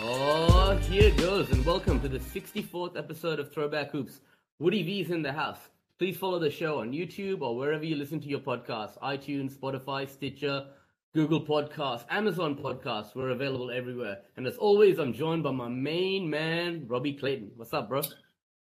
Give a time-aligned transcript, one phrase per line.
[0.00, 4.18] Oh, here goes, and welcome to the 64th episode of Throwback Hoops.
[4.58, 5.60] Woody V's in the house.
[6.00, 10.08] Please follow the show on YouTube or wherever you listen to your podcasts iTunes, Spotify,
[10.08, 10.66] Stitcher,
[11.14, 13.14] Google Podcasts, Amazon Podcasts.
[13.14, 14.22] We're available everywhere.
[14.36, 17.52] And as always, I'm joined by my main man, Robbie Clayton.
[17.54, 18.02] What's up, bro?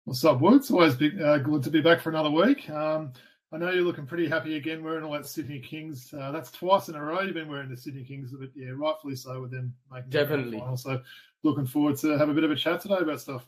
[0.05, 0.71] What's up, Woods?
[0.71, 2.67] Always uh, good to be back for another week.
[2.71, 3.13] Um,
[3.51, 6.11] I know you're looking pretty happy again wearing all that Sydney Kings.
[6.11, 9.15] Uh, that's twice in a row you've been wearing the Sydney Kings, but yeah, rightfully
[9.15, 10.51] so with them making Definitely.
[10.53, 10.77] the final.
[10.77, 11.01] So
[11.43, 13.45] looking forward to have a bit of a chat today about stuff.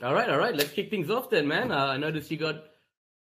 [0.00, 0.54] All right, all right.
[0.54, 1.72] Let's kick things off then, man.
[1.72, 2.66] Uh, I noticed you got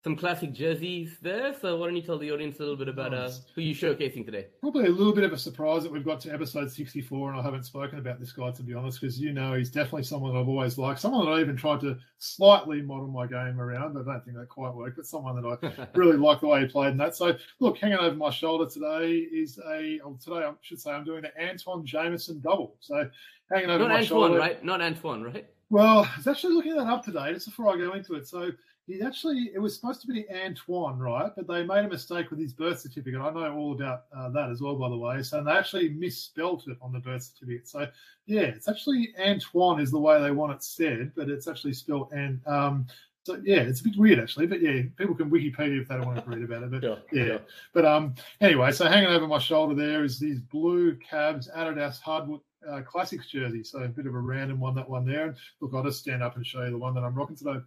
[0.02, 1.54] some classic jerseys there.
[1.60, 4.24] So why don't you tell the audience a little bit about uh, who you're showcasing
[4.24, 4.46] today?
[4.60, 7.42] Probably a little bit of a surprise that we've got to episode 64, and I
[7.42, 10.48] haven't spoken about this guy to be honest, because you know he's definitely someone I've
[10.48, 13.96] always liked, someone that I even tried to slightly model my game around.
[13.96, 16.66] I don't think that quite worked, but someone that I really like the way he
[16.66, 17.14] played in that.
[17.14, 21.04] So look, hanging over my shoulder today is a oh, today I should say I'm
[21.04, 22.74] doing the Antawn Jamison double.
[22.80, 23.08] So
[23.52, 24.64] hanging over Not my Antoine, shoulder, right?
[24.64, 25.46] Not Antoine, right?
[25.70, 28.28] Well, I was actually looking that up today just before I go into it.
[28.28, 28.50] So
[28.92, 31.30] he actually, it was supposed to be Antoine, right?
[31.34, 33.20] But they made a mistake with his birth certificate.
[33.20, 35.22] I know all about uh, that as well, by the way.
[35.22, 37.68] So they actually misspelt it on the birth certificate.
[37.68, 37.88] So
[38.26, 42.12] yeah, it's actually Antoine is the way they want it said, but it's actually spelled
[42.12, 42.40] and.
[42.46, 42.86] Um,
[43.24, 46.06] so yeah, it's a bit weird actually, but yeah, people can Wikipedia if they don't
[46.06, 46.70] want to read about it.
[46.72, 47.40] But yeah, sure.
[47.72, 52.40] but um, anyway, so hanging over my shoulder there is these blue Cavs Adidas Hardwood
[52.68, 53.62] uh, Classics jersey.
[53.62, 55.26] So a bit of a random one, that one there.
[55.26, 57.60] And look, I'll just stand up and show you the one that I'm rocking today.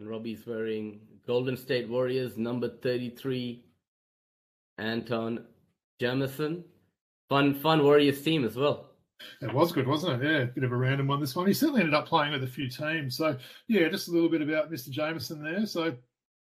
[0.00, 3.64] And Robbie's wearing Golden State Warriors number 33,
[4.78, 5.44] Antawn
[5.98, 6.64] Jamison.
[7.28, 8.88] Fun, fun Warriors team as well.
[9.42, 10.26] It was good, wasn't it?
[10.26, 11.20] Yeah, a bit of a random one.
[11.20, 13.16] This one, he certainly ended up playing with a few teams.
[13.16, 14.90] So yeah, just a little bit about Mr.
[14.90, 15.66] Jamison there.
[15.66, 15.96] So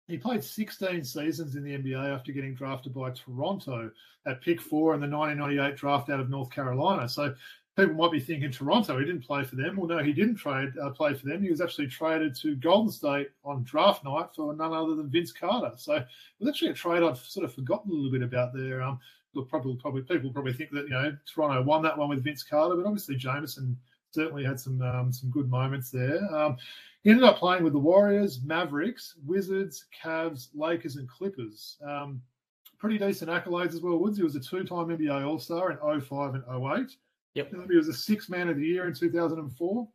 [0.07, 3.91] he played 16 seasons in the NBA after getting drafted by Toronto
[4.25, 7.07] at pick four in the 1998 draft out of North Carolina.
[7.07, 7.35] So
[7.75, 9.75] people might be thinking Toronto, he didn't play for them.
[9.75, 11.41] Well, no, he didn't trade uh, play for them.
[11.41, 15.31] He was actually traded to Golden State on draft night for none other than Vince
[15.31, 15.71] Carter.
[15.77, 16.07] So it
[16.39, 18.81] was actually a trade I've sort of forgotten a little bit about there.
[18.81, 18.99] Um,
[19.33, 22.43] look, probably, probably people probably think that you know Toronto won that one with Vince
[22.43, 23.77] Carter, but obviously Jamison
[24.11, 26.23] certainly had some um, some good moments there.
[26.33, 26.57] Um,
[27.03, 31.77] he ended up playing with the Warriors, Mavericks, Wizards, Cavs, Lakers, and Clippers.
[31.85, 32.21] Um,
[32.77, 33.97] pretty decent accolades as well.
[33.97, 36.95] Woods, he was a two-time NBA All-Star in 05 and 08.
[37.35, 37.51] Yep.
[37.69, 39.87] He was a six man of the year in 2004,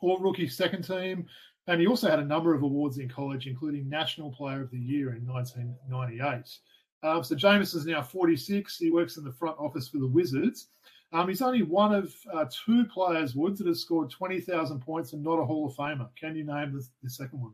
[0.00, 1.26] all rookie second team.
[1.68, 4.78] And he also had a number of awards in college, including National Player of the
[4.78, 6.58] Year in 1998.
[7.04, 8.78] Um, so Jamison's now 46.
[8.78, 10.68] He works in the front office for the Wizards.
[11.12, 15.22] Um, he's only one of uh, two players, Woods, that has scored 20,000 points and
[15.22, 16.08] not a Hall of Famer.
[16.18, 17.52] Can you name the, the second one?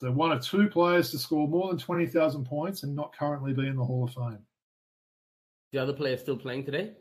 [0.00, 3.66] So one of two players to score more than 20,000 points and not currently be
[3.66, 4.44] in the Hall of Fame.
[5.72, 6.92] The other player still playing today?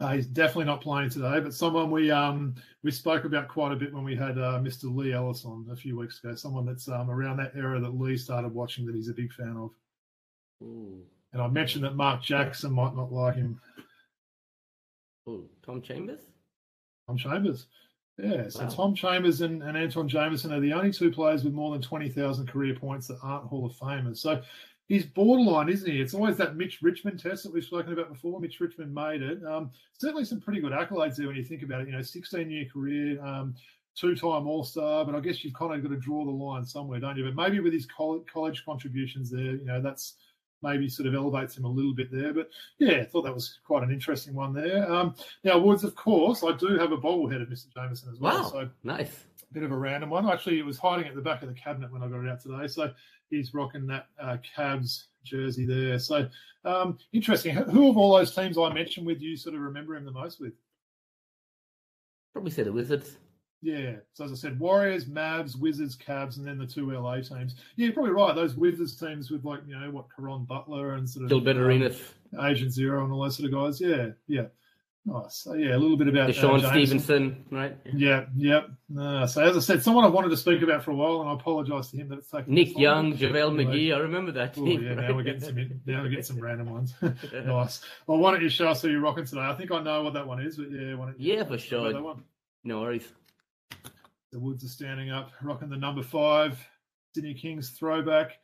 [0.00, 3.76] Uh, he's definitely not playing today, but someone we um we spoke about quite a
[3.76, 4.94] bit when we had uh, Mr.
[4.94, 6.34] Lee Ellis on a few weeks ago.
[6.34, 9.56] Someone that's um, around that era that Lee started watching that he's a big fan
[9.58, 9.70] of.
[10.62, 11.02] Ooh.
[11.32, 13.60] And I mentioned that Mark Jackson might not like him.
[15.26, 16.20] Oh, Tom Chambers?
[17.06, 17.66] Tom Chambers.
[18.18, 18.68] Yeah, so Wow.
[18.68, 22.46] Tom Chambers and, and Antawn Jamison are the only two players with more than 20,000
[22.46, 24.18] career points that aren't Hall of Famers.
[24.18, 24.42] So
[24.90, 26.00] he's borderline, isn't he?
[26.00, 28.40] It's always that Mitch Richmond test that we've spoken about before.
[28.40, 29.42] Mitch Richmond made it.
[29.46, 31.86] Um, certainly some pretty good accolades there when you think about it.
[31.86, 33.54] You know, 16 year career, um,
[33.94, 36.64] two time All Star, but I guess you've kind of got to draw the line
[36.66, 37.24] somewhere, don't you?
[37.24, 40.14] But maybe with his college, contributions there, you know, that's
[40.62, 42.34] maybe sort of elevates him a little bit there.
[42.34, 44.92] But yeah, I thought that was quite an interesting one there.
[44.92, 45.14] Um,
[45.44, 47.72] now, Woods, of course, I do have a bobblehead of Mr.
[47.72, 48.42] Jamison as well.
[48.42, 48.50] Wow.
[48.50, 49.24] So Nice.
[49.52, 50.28] bit of a random one.
[50.28, 52.40] Actually, it was hiding at the back of the cabinet when I got it out
[52.40, 52.66] today.
[52.66, 52.92] So
[53.30, 55.98] he's rocking that uh, Cavs jersey there.
[55.98, 56.28] So
[56.64, 57.54] um, interesting.
[57.54, 60.40] Who of all those teams I mentioned with you sort of remember him the most
[60.40, 60.52] with?
[62.32, 63.16] Probably say the Wizards.
[63.62, 63.96] Yeah.
[64.14, 67.56] So as I said, Warriors, Mavs, Wizards, Cavs, and then the two LA teams.
[67.76, 68.34] Yeah, you're probably right.
[68.34, 71.62] Those Wizards teams with like you know what Caron Butler and sort of Gilbert um,
[71.62, 72.00] Arenas.
[72.42, 73.80] Agent Zero, and all those sort of guys.
[73.80, 74.46] Yeah, yeah.
[75.04, 75.36] Nice.
[75.36, 77.00] So yeah, a little bit about uh, Deshaun Jameson.
[77.00, 77.76] Stevenson, right?
[77.92, 78.70] Yeah, yep.
[78.98, 81.30] Uh, so as I said, someone I wanted to speak about for a while, and
[81.30, 82.52] I apologise to him that it's taken.
[82.52, 82.76] Nick.
[82.76, 83.94] Young, JaVale McGee.
[83.94, 85.56] I remember that Oh yeah, now we're getting some
[85.86, 86.94] now we're getting some random ones.
[87.02, 87.82] nice.
[88.06, 89.42] Well, why don't you show us who you're rocking today?
[89.42, 91.58] I think I know what that one is, but yeah, why don't you Yeah, for
[91.58, 91.92] sure.
[91.92, 92.24] That one.
[92.64, 93.06] No worries.
[94.32, 96.58] The Woods are standing up, rocking the number five
[97.14, 98.38] Sydney Kings throwback.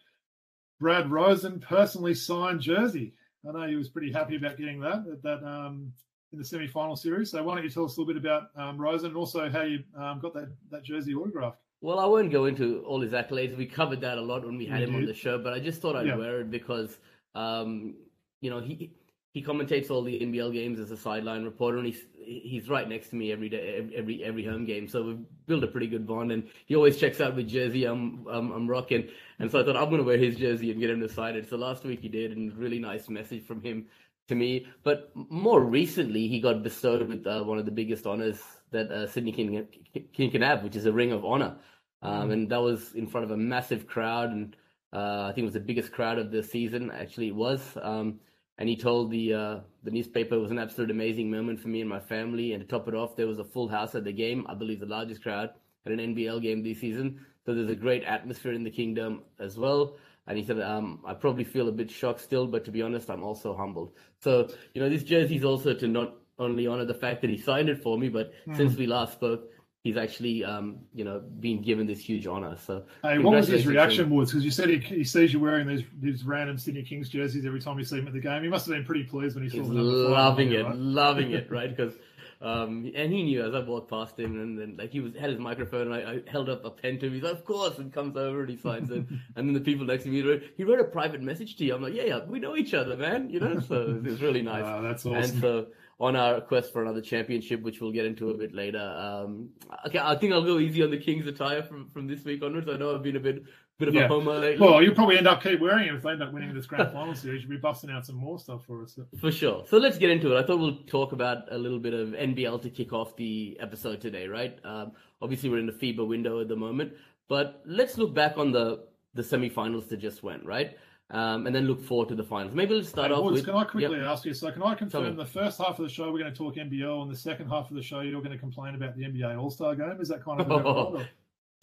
[0.78, 3.14] Brad Rosen personally signed jersey.
[3.48, 5.92] I know he was pretty happy about getting that at that um,
[6.32, 7.30] in the semi-final series.
[7.30, 9.62] So why don't you tell us a little bit about um, Rosen and also how
[9.62, 11.58] you um, got that that jersey autographed?
[11.80, 13.56] Well, I won't go into all his accolades.
[13.56, 15.80] We covered that a lot when we had him on the show, but I just
[15.80, 16.16] thought I'd yeah.
[16.16, 16.98] wear it because,
[17.34, 17.94] um,
[18.40, 18.92] you know, he
[19.36, 23.10] he commentates all the NBL games as a sideline reporter, and he's he's right next
[23.10, 24.88] to me every day, every every home game.
[24.88, 28.26] So we've built a pretty good bond, and he always checks out with jersey I'm
[28.26, 29.08] I'm, I'm rocking.
[29.38, 31.36] And so I thought I'm going to wear his jersey and get him to sign
[31.36, 31.50] it.
[31.50, 33.84] So last week he did, and really nice message from him
[34.28, 34.66] to me.
[34.82, 38.40] But more recently, he got bestowed with uh, one of the biggest honors
[38.72, 39.66] that uh, Sydney King,
[40.12, 41.56] King can have, which is a Ring of Honor.
[42.02, 44.56] Um, and that was in front of a massive crowd, and
[44.92, 46.90] uh, I think it was the biggest crowd of the season.
[46.90, 47.76] Actually, it was.
[47.82, 48.20] Um,
[48.58, 51.80] and he told the uh, the newspaper it was an absolute amazing moment for me
[51.80, 52.52] and my family.
[52.52, 54.46] And to top it off, there was a full house at the game.
[54.48, 55.50] I believe the largest crowd
[55.84, 57.24] at an NBL game this season.
[57.44, 59.96] So there's a great atmosphere in the kingdom as well.
[60.26, 63.10] And he said, um, I probably feel a bit shocked still, but to be honest,
[63.10, 63.92] I'm also humbled.
[64.20, 67.38] So, you know, this jersey is also to not only honor the fact that he
[67.38, 68.56] signed it for me, but mm.
[68.56, 69.48] since we last spoke,
[69.86, 72.56] he's actually um, you know been given this huge honor.
[72.66, 74.32] So, hey, what was his reaction, Woods?
[74.32, 77.60] Because you said he, he, sees you wearing these these random Sydney Kings jerseys every
[77.60, 78.42] time you see him at the game.
[78.42, 79.78] He must have been pretty pleased when he saw he's them.
[79.78, 80.76] Loving it, right?
[80.76, 81.74] loving it, right?
[81.74, 81.94] Because.
[82.40, 85.30] Um, and he knew as I walked past him, and then like he was had
[85.30, 87.14] his microphone, and I, I held up a pen to him.
[87.14, 89.06] He's like, "Of course," and comes over and he signs it.
[89.36, 91.74] and then the people next to me wrote, he wrote a private message to you.
[91.74, 94.64] I'm like, "Yeah, yeah, we know each other, man." You know, so it's really nice.
[94.64, 95.22] Uh, that's awesome.
[95.22, 95.66] And so
[95.98, 98.78] on our quest for another championship, which we'll get into a bit later.
[98.78, 99.48] Um,
[99.86, 102.68] okay, I think I'll go easy on the Kings attire from, from this week onwards.
[102.68, 103.44] I know I've been a bit
[103.78, 104.04] bit of yeah.
[104.04, 104.66] a homer lately.
[104.66, 106.92] Well, you'll probably end up keep wearing it if they end up winning this grand
[106.92, 107.42] final series.
[107.42, 108.98] You'll be busting out some more stuff for us.
[109.20, 109.64] For sure.
[109.68, 110.38] So let's get into it.
[110.38, 114.00] I thought we'll talk about a little bit of NBL to kick off the episode
[114.00, 114.58] today, right?
[114.64, 116.92] Um, obviously, we're in the FIBA window at the moment,
[117.28, 118.84] but let's look back on the
[119.14, 120.76] the semifinals that just went, right?
[121.10, 122.54] um, and then look forward to the finals.
[122.54, 123.46] Maybe let's start hey, off Woods, with.
[123.46, 124.06] Can I quickly yep.
[124.06, 124.34] ask you?
[124.34, 127.02] So, can I confirm the first half of the show we're going to talk NBL,
[127.02, 129.50] and the second half of the show you're going to complain about the NBA All
[129.50, 129.98] Star Game?
[130.00, 130.48] Is that kind of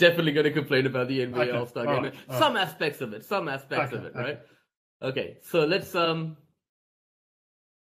[0.03, 1.57] definitely going to complain about the NBA okay.
[1.57, 2.03] All Star Game?
[2.03, 2.13] Right.
[2.37, 2.67] Some right.
[2.67, 3.23] aspects of it.
[3.23, 3.97] Some aspects okay.
[3.97, 4.39] of it, right?
[5.01, 5.21] Okay.
[5.21, 5.37] okay.
[5.41, 6.37] So let's um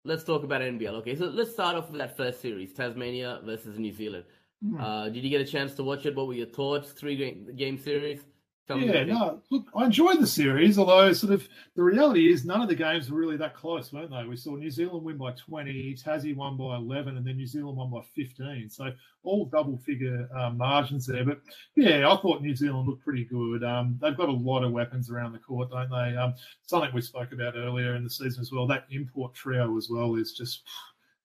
[0.05, 0.95] let's talk about NBL.
[1.01, 4.25] Okay, so let's start off with that first series, Tasmania versus New Zealand.
[4.63, 4.81] Hmm.
[4.81, 6.17] Uh, did you get a chance to watch it?
[6.17, 6.93] What were your thoughts?
[6.93, 8.21] Three game, game series.
[8.69, 12.69] Yeah, no, look, I enjoyed the series, although sort of the reality is none of
[12.69, 14.25] the games were really that close, weren't they?
[14.25, 17.79] We saw New Zealand win by 20, Tassie won by 11, and then New Zealand
[17.79, 18.69] won by 15.
[18.69, 18.93] So
[19.23, 21.25] all double figure um, margins there.
[21.25, 21.41] But
[21.77, 23.65] yeah, I thought New Zealand looked pretty good.
[23.65, 26.17] Um, they've got a lot of weapons around the court, don't they?
[26.17, 26.35] Um,
[26.67, 28.67] something we spoke about earlier in the season as well.
[28.67, 30.63] That import trio as well is just.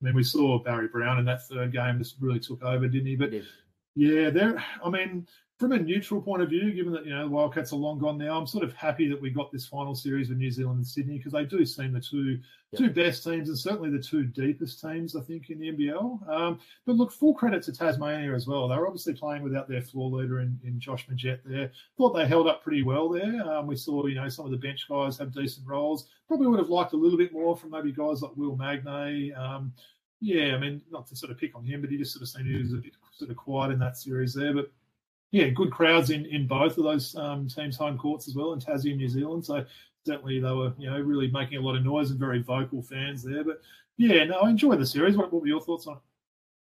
[0.01, 3.07] I mean, we saw Barry Brown in that third game just really took over, didn't
[3.07, 3.15] he?
[3.15, 3.31] But
[3.95, 4.61] yeah, there.
[4.83, 5.27] I mean,
[5.63, 8.17] from a neutral point of view, given that you know the Wildcats are long gone
[8.17, 10.85] now, I'm sort of happy that we got this final series with New Zealand and
[10.85, 12.37] Sydney because they do seem the two
[12.71, 12.79] yep.
[12.79, 16.29] two best teams and certainly the two deepest teams I think in the NBL.
[16.29, 18.67] Um, but look, full credit to Tasmania as well.
[18.67, 21.71] They were obviously playing without their floor leader in, in Josh Magette there.
[21.97, 23.49] Thought they held up pretty well there.
[23.49, 26.09] Um, we saw you know some of the bench guys have decent roles.
[26.27, 29.31] Probably would have liked a little bit more from maybe guys like Will Magnay.
[29.39, 29.71] Um,
[30.19, 32.27] yeah, I mean, not to sort of pick on him, but he just sort of
[32.27, 34.53] seemed he was a bit sort of quiet in that series there.
[34.53, 34.69] But
[35.33, 38.59] yeah, good crowds in, in both of those um, teams' home courts as well in
[38.59, 39.43] Tassie and New Zealand.
[39.43, 39.65] So
[40.05, 43.23] certainly they were, you know, really making a lot of noise and very vocal fans
[43.23, 43.43] there.
[43.43, 43.59] But
[43.97, 45.17] yeah, no, I enjoyed the series.
[45.17, 46.01] What, what were your thoughts on it?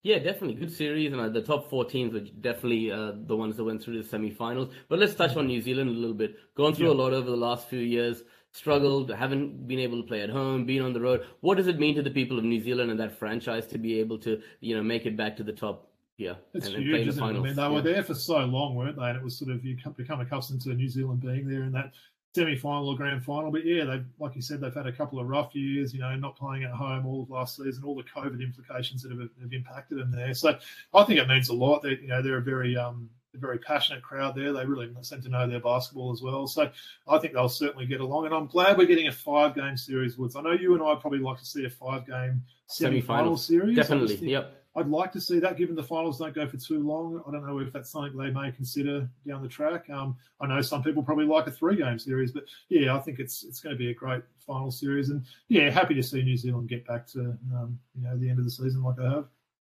[0.05, 3.56] Yeah, definitely good series, and uh, the top four teams were definitely uh, the ones
[3.56, 4.73] that went through the semi-finals.
[4.88, 6.37] But let's touch on New Zealand a little bit.
[6.56, 6.94] Gone through yeah.
[6.94, 8.22] a lot over the last few years,
[8.53, 11.25] struggled, haven't been able to play at home, been on the road.
[11.41, 14.01] What does it mean to the people of New Zealand and that franchise to be
[14.01, 17.22] able to, you know, make it back to the top yeah, it's and huge, isn't
[17.22, 17.26] it?
[17.26, 17.69] I mean, they yeah.
[17.69, 19.08] were there for so long, weren't they?
[19.08, 21.92] And it was sort of you become accustomed to New Zealand being there in that
[22.34, 23.50] semi-final or grand final.
[23.50, 25.92] But yeah, they like you said, they've had a couple of rough years.
[25.92, 29.10] You know, not playing at home all of last season, all the COVID implications that
[29.12, 30.34] have, have impacted them there.
[30.34, 30.58] So
[30.94, 31.82] I think it means a lot.
[31.82, 34.52] That you know they're a very um, a very passionate crowd there.
[34.52, 36.46] They really seem to know their basketball as well.
[36.46, 36.70] So
[37.08, 38.26] I think they'll certainly get along.
[38.26, 40.36] And I'm glad we're getting a five game series, Woods.
[40.36, 43.76] I know you and I probably like to see a five game semi final series.
[43.76, 44.16] Definitely.
[44.31, 44.61] Yep.
[44.74, 47.22] I'd like to see that, given the finals don't go for too long.
[47.26, 49.91] I don't know if that's something they may consider down the track.
[49.91, 53.44] Um, I know some people probably like a three-game series, but yeah, I think it's
[53.44, 56.69] it's going to be a great final series, and yeah, happy to see New Zealand
[56.69, 59.26] get back to um, you know the end of the season like they have.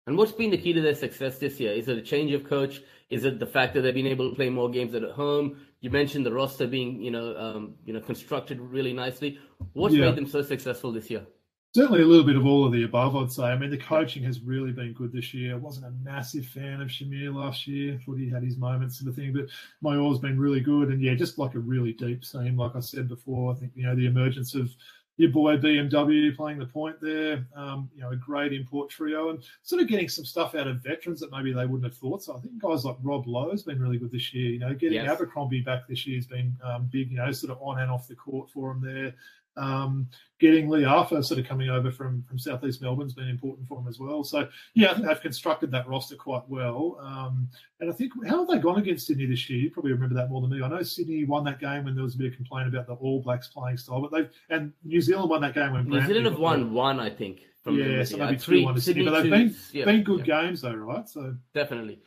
[0.07, 1.73] And what's been the key to their success this year?
[1.73, 2.83] Is it a change of coach?
[3.11, 5.61] Is it the fact that they've been able to play more games at home?
[5.81, 9.39] You mentioned the roster being, you know, um, you know, constructed really nicely.
[9.73, 10.07] What's yeah.
[10.07, 11.27] made them so successful this year?
[11.73, 13.45] Certainly a little bit of all of the above, I'd say.
[13.45, 15.55] I mean, the coaching has really been good this year.
[15.55, 18.01] I wasn't a massive fan of Shamir last year.
[18.05, 19.47] Thought he had his moments and the thing, but
[19.81, 20.89] Maor's been really good.
[20.89, 23.85] And yeah, just like a really deep team, like I said before, I think, you
[23.85, 24.75] know, the emergence of
[25.21, 27.47] your boy BMW playing the point there.
[27.55, 30.83] Um, you know, a great import trio and sort of getting some stuff out of
[30.83, 32.23] veterans that maybe they wouldn't have thought.
[32.23, 34.51] So I think guys like Rob Loe has been really good this year.
[34.51, 35.11] You know, getting yes.
[35.11, 37.11] Abercrombie back this year has been um, big.
[37.11, 39.15] You know, sort of on and off the court for him there.
[39.57, 43.89] Um, getting Le'afa sort of coming over from from Southeast Melbourne's been important for them
[43.89, 44.25] as well.
[44.25, 46.99] So yeah, I think they've constructed that roster quite well.
[47.01, 47.49] Um,
[47.81, 49.61] and I think how have they gone against Sydney this year?
[49.61, 50.63] You probably remember that more than me.
[50.63, 52.95] I know Sydney won that game when there was a bit of complaint about the
[52.95, 56.27] All Blacks playing style, but they've and New Zealand won that game when New Zealand
[56.27, 57.41] have won one, I think.
[57.67, 60.43] yeah, so maybe two one to Sydney, but they've been yeah, been good yeah.
[60.43, 61.09] games though, right?
[61.09, 62.01] So definitely.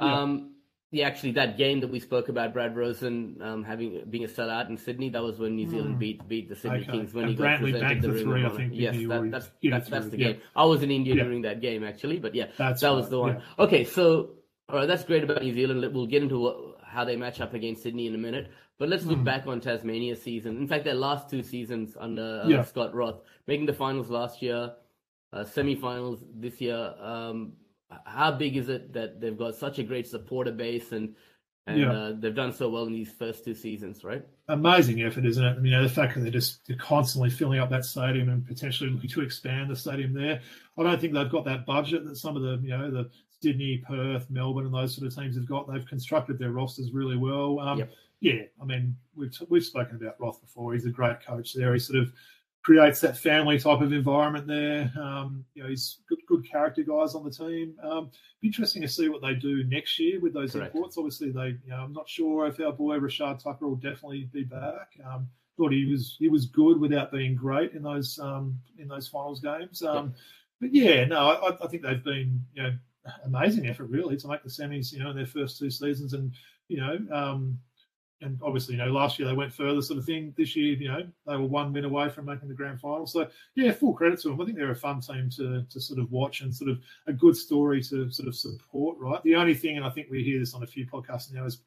[0.00, 0.22] Yeah.
[0.22, 0.55] Um,
[0.92, 4.68] yeah, actually, that game that we spoke about, Brad Rosen um, having being a sellout
[4.68, 5.98] in Sydney, that was when New Zealand mm.
[5.98, 6.92] beat beat the Sydney okay.
[6.92, 8.24] Kings when and he Brantley got presented the ring.
[8.24, 10.32] Three, I think, yes, that, that's that's, that's the yeah.
[10.32, 10.40] game.
[10.54, 11.24] I was in India yeah.
[11.24, 12.94] during that game actually, but yeah, that's that right.
[12.94, 13.34] was the one.
[13.34, 13.64] Yeah.
[13.64, 14.30] Okay, so
[14.68, 15.92] all right, that's great about New Zealand.
[15.94, 18.50] We'll get into what, how they match up against Sydney in a minute.
[18.78, 19.24] But let's look mm.
[19.24, 20.58] back on Tasmania's season.
[20.58, 24.72] In fact, their last two seasons under uh, Scott Roth, making the finals last year,
[25.32, 26.94] uh, semi-finals this year.
[27.00, 27.54] Um,
[28.04, 31.14] how big is it that they've got such a great supporter base and
[31.68, 31.92] and yeah.
[31.92, 34.24] uh, they've done so well in these first two seasons, right?
[34.48, 35.50] Amazing effort, isn't it?
[35.50, 38.28] I mean, you know, the fact that they're just they're constantly filling up that stadium
[38.28, 40.40] and potentially looking to expand the stadium there.
[40.78, 43.10] I don't think they've got that budget that some of the you know the
[43.42, 45.70] Sydney, Perth, Melbourne, and those sort of teams have got.
[45.70, 47.58] They've constructed their rosters really well.
[47.58, 47.90] Um, yep.
[48.20, 50.72] Yeah, I mean, we've we've spoken about Roth before.
[50.72, 51.72] He's a great coach there.
[51.72, 52.12] He sort of
[52.66, 54.92] creates that family type of environment there.
[55.00, 57.76] Um, you know, he's good, good character guys on the team.
[57.80, 60.74] Um, be interesting to see what they do next year with those Correct.
[60.74, 60.98] imports.
[60.98, 64.42] Obviously, they, you know, I'm not sure if our boy Rashad Tucker will definitely be
[64.42, 64.88] back.
[65.08, 69.06] Um, thought he was he was good without being great in those um, in those
[69.06, 69.84] finals games.
[69.84, 70.12] Um,
[70.60, 72.72] but yeah, no, I, I think they've been you know
[73.24, 74.92] amazing effort really to make the semis.
[74.92, 76.32] You know, in their first two seasons, and
[76.66, 77.60] you know, um,
[78.22, 80.32] and obviously, you know, last year they went further, sort of thing.
[80.36, 83.06] This year, you know, they were one win away from making the grand final.
[83.06, 84.40] So, yeah, full credit to them.
[84.40, 87.12] I think they're a fun team to to sort of watch and sort of a
[87.12, 88.96] good story to sort of support.
[88.98, 89.22] Right.
[89.22, 91.60] The only thing, and I think we hear this on a few podcasts now, is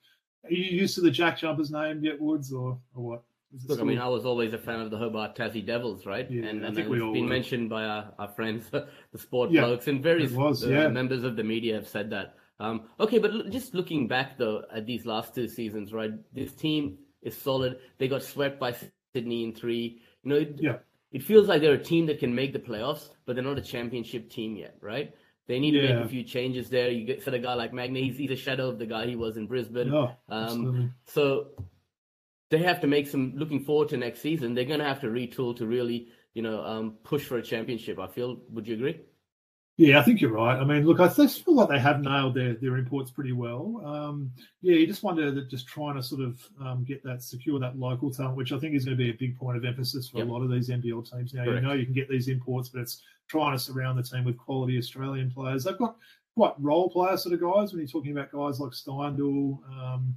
[0.44, 3.24] are you used to the Jack Jumpers name yet, Woods, or or what?
[3.68, 6.30] Look, I mean, I was always a fan of the Hobart Tassie Devils, right?
[6.30, 7.28] Yeah, and, and it's been were.
[7.28, 8.88] mentioned by our, our friends, the
[9.18, 10.88] sport yeah, blokes, and various was, uh, yeah.
[10.88, 12.36] members of the media have said that.
[12.60, 16.12] Um, okay, but just looking back though at these last two seasons, right?
[16.34, 17.80] This team is solid.
[17.98, 18.76] They got swept by
[19.14, 20.02] Sydney in three.
[20.24, 20.78] You know, it, yeah.
[21.12, 23.62] it feels like they're a team that can make the playoffs, but they're not a
[23.62, 25.14] championship team yet, right?
[25.48, 25.96] They need to yeah.
[25.96, 26.92] make a few changes there.
[26.92, 29.16] You get set a guy like Magnay, he's, he's a shadow of the guy he
[29.16, 29.90] was in Brisbane.
[29.90, 31.48] No, um, so
[32.52, 33.34] they have to make some.
[33.36, 36.64] Looking forward to next season, they're going to have to retool to really, you know,
[36.64, 38.00] um, push for a championship.
[38.00, 38.42] I feel.
[38.52, 39.00] Would you agree?
[39.80, 40.60] Yeah, I think you're right.
[40.60, 43.82] I mean, look, I just feel like they have nailed their, their imports pretty well.
[43.86, 44.30] Um,
[44.62, 47.80] yeah, you just wonder that just trying to sort of um, get that, secure that
[47.80, 50.18] local talent, which I think is going to be a big point of emphasis for
[50.18, 50.28] yep.
[50.28, 51.46] a lot of these NBL teams now.
[51.46, 51.62] Correct.
[51.62, 54.38] You know, you can get these imports, but it's trying to surround the team with
[54.38, 55.64] quality Australian players.
[55.64, 55.96] They've got
[56.36, 60.14] quite role player sort of guys when you're talking about guys like Steindl, um,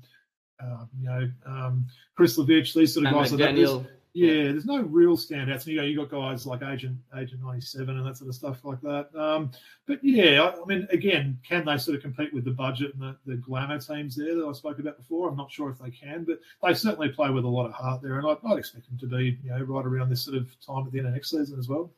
[0.61, 3.33] uh, you know, um, Chris Lavich, these sort of and guys.
[3.33, 3.87] McDaniel.
[4.15, 5.65] Yeah, there's no real standouts.
[5.65, 8.63] And you know, you got guys like Agent Agent 97 and that sort of stuff
[8.63, 9.09] like that.
[9.19, 9.51] Um,
[9.87, 13.03] but yeah, I, I, mean, again, can they sort of compete with the budget and
[13.03, 15.31] the, the glamour teams there that I spoke about before?
[15.31, 18.03] I'm not sure if they can, but they certainly play with a lot of heart
[18.03, 20.55] there, and I'd, I'd expect them to be, you know, right around this sort of
[20.61, 21.91] time at the end of next season as well.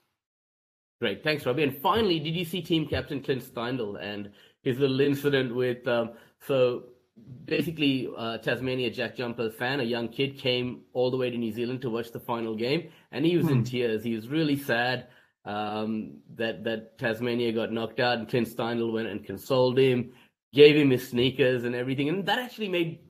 [1.00, 1.64] Great, thanks, Robbie.
[1.64, 4.30] And finally, did you see team captain Clint Steindl and
[4.62, 6.12] his little incident with um,
[6.46, 6.84] so
[7.44, 11.52] basically uh, Tasmania Jack Jumper fan, a young kid, came all the way to New
[11.52, 13.64] Zealand to watch the final game, and he was in hmm.
[13.64, 14.02] tears.
[14.02, 15.08] He was really sad
[15.44, 20.12] um, that that Tasmania got knocked out, and Clint Steindl went and consoled him,
[20.52, 23.00] gave him his sneakers and everything, and that actually made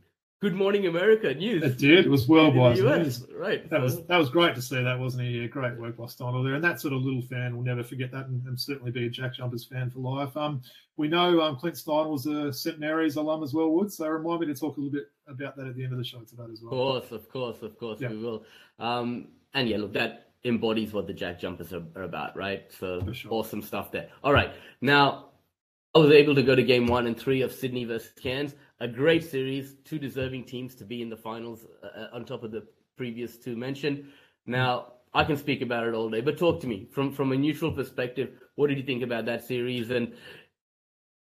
[0.45, 1.63] Good Morning America news.
[1.63, 2.05] It did.
[2.05, 3.25] It was worldwide news.
[3.35, 3.67] Right.
[3.71, 4.83] That was that was great to see.
[4.83, 5.41] That wasn't he?
[5.41, 8.13] Yeah, great work by Steindl there, and that sort of little fan will never forget
[8.13, 10.37] that, and, and certainly be a Jack Jumpers fan for life.
[10.37, 10.61] Um,
[10.99, 13.91] we know um, Clint Steindl was a St Mary's alum as well, Wood.
[13.91, 16.05] So remind me to talk a little bit about that at the end of the
[16.05, 16.75] show today as well.
[16.75, 18.11] Of course, of course, of course, yeah.
[18.11, 18.45] we will.
[18.79, 22.71] Um, and yeah, look, that embodies what the Jack Jumpers are, are about, right?
[22.79, 23.33] So sure.
[23.33, 24.11] awesome stuff there.
[24.23, 25.31] All right, now
[25.95, 28.55] I was able to go to game one and three of Sydney versus Cairns.
[28.81, 32.43] A great series, two deserving teams to be in the finals uh, uh, on top
[32.43, 32.67] of the
[32.97, 34.07] previous two mentioned.
[34.47, 37.37] Now, I can speak about it all day, but talk to me from from a
[37.37, 38.31] neutral perspective.
[38.57, 39.91] What did you think about that series?
[39.91, 40.15] And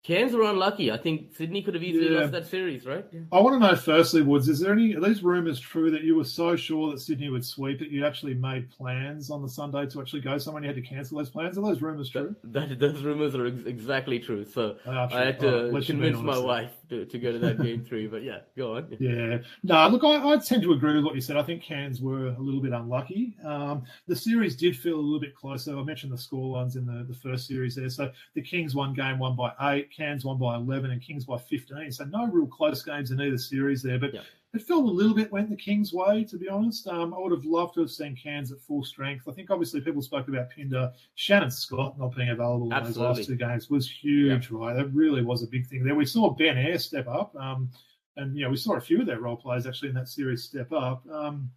[0.08, 0.90] Cairns were unlucky.
[0.90, 2.22] I think Sydney could have easily yeah.
[2.22, 3.06] lost that series, right?
[3.12, 3.22] Yeah.
[3.30, 6.16] I want to know firstly, Woods, is there any are these rumours true that you
[6.16, 9.86] were so sure that Sydney would sweep that you actually made plans on the Sunday
[9.88, 11.58] to actually go somewhere and you had to cancel those plans?
[11.58, 12.34] Are those rumours true?
[12.46, 14.46] That, that those rumours are ex- exactly true.
[14.46, 14.94] So true.
[14.94, 18.08] I had to convince my wife to, to go to that game three.
[18.08, 18.96] But yeah, go on.
[19.00, 21.38] Yeah, no, look, I, I tend to agree with what you said.
[21.38, 23.36] I think Cairns were a little bit unlucky.
[23.44, 25.78] Um, the series did feel a little bit closer.
[25.78, 27.90] I mentioned the score lines in the, the first series there.
[27.90, 31.38] So the Kings won game one by eight, Cairns won by eleven, and Kings by
[31.38, 31.92] fifteen.
[31.92, 34.00] So no real close games in either series there.
[34.00, 34.22] But yeah
[34.54, 36.88] it felt a little bit went the Kings' way, to be honest.
[36.88, 39.28] Um, I would have loved to have seen Cairns at full strength.
[39.28, 43.02] I think obviously people spoke about Pinder, Shannon Scott not being available Absolutely.
[43.02, 44.76] in those last two games was huge, right?
[44.76, 45.96] That really was a big thing there.
[45.96, 47.70] We saw Ben Ayre step up, um,
[48.16, 50.44] and you know we saw a few of their role players actually in that series
[50.44, 51.04] step up.
[51.10, 51.52] Um,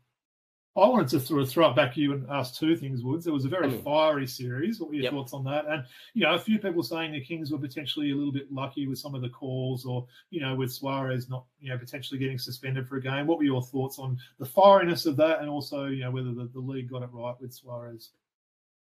[0.77, 3.27] I wanted to sort of throw it back to you and ask two things, Woods.
[3.27, 3.83] It was a very mm.
[3.83, 4.79] fiery series.
[4.79, 5.13] What were your yep.
[5.13, 5.67] thoughts on that?
[5.67, 5.85] And,
[6.15, 9.01] you know, a few people saying the Kings were potentially a little bit lucky with
[9.01, 12.87] some of the calls or, you know, with Suarez not, you know, potentially getting suspended
[12.87, 13.27] for a game.
[13.27, 16.49] What were your thoughts on the fieriness of that and also, you know, whether the,
[16.53, 18.11] the league got it right with Suarez?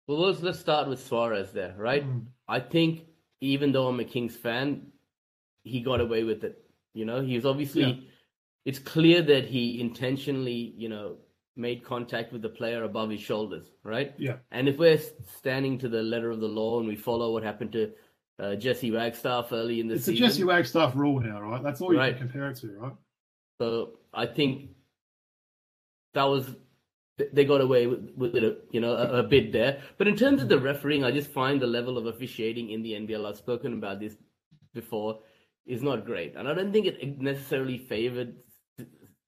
[0.07, 2.03] Well, let's, let's start with Suarez there, right?
[2.03, 2.25] Mm.
[2.48, 3.05] I think
[3.39, 4.88] even though I'm a Kings fan,
[5.63, 6.57] he got away with it.
[6.96, 8.10] You know, he was obviously, yeah.
[8.65, 11.17] it's clear that he intentionally, you know,
[11.58, 14.14] made contact with the player above his shoulders, right?
[14.18, 14.36] Yeah.
[14.52, 15.00] And if we're
[15.38, 17.92] standing to the letter of the law and we follow what happened to
[18.40, 21.64] uh, Jesse Wagstaff early in the it's season, it's a Jesse Wagstaff rule now, right?
[21.64, 22.18] That's all you right.
[22.18, 22.94] can compare it to, right?
[23.60, 24.70] So I think
[26.14, 26.56] that was
[27.34, 29.82] they got away with, with it, you know, a, a, bit there.
[29.98, 32.92] But in terms of the refereeing, I just find the level of officiating in the
[32.92, 33.28] NBL.
[33.28, 34.16] I've spoken about this
[34.76, 35.20] before
[35.66, 38.36] is not great, and I don't think it necessarily favored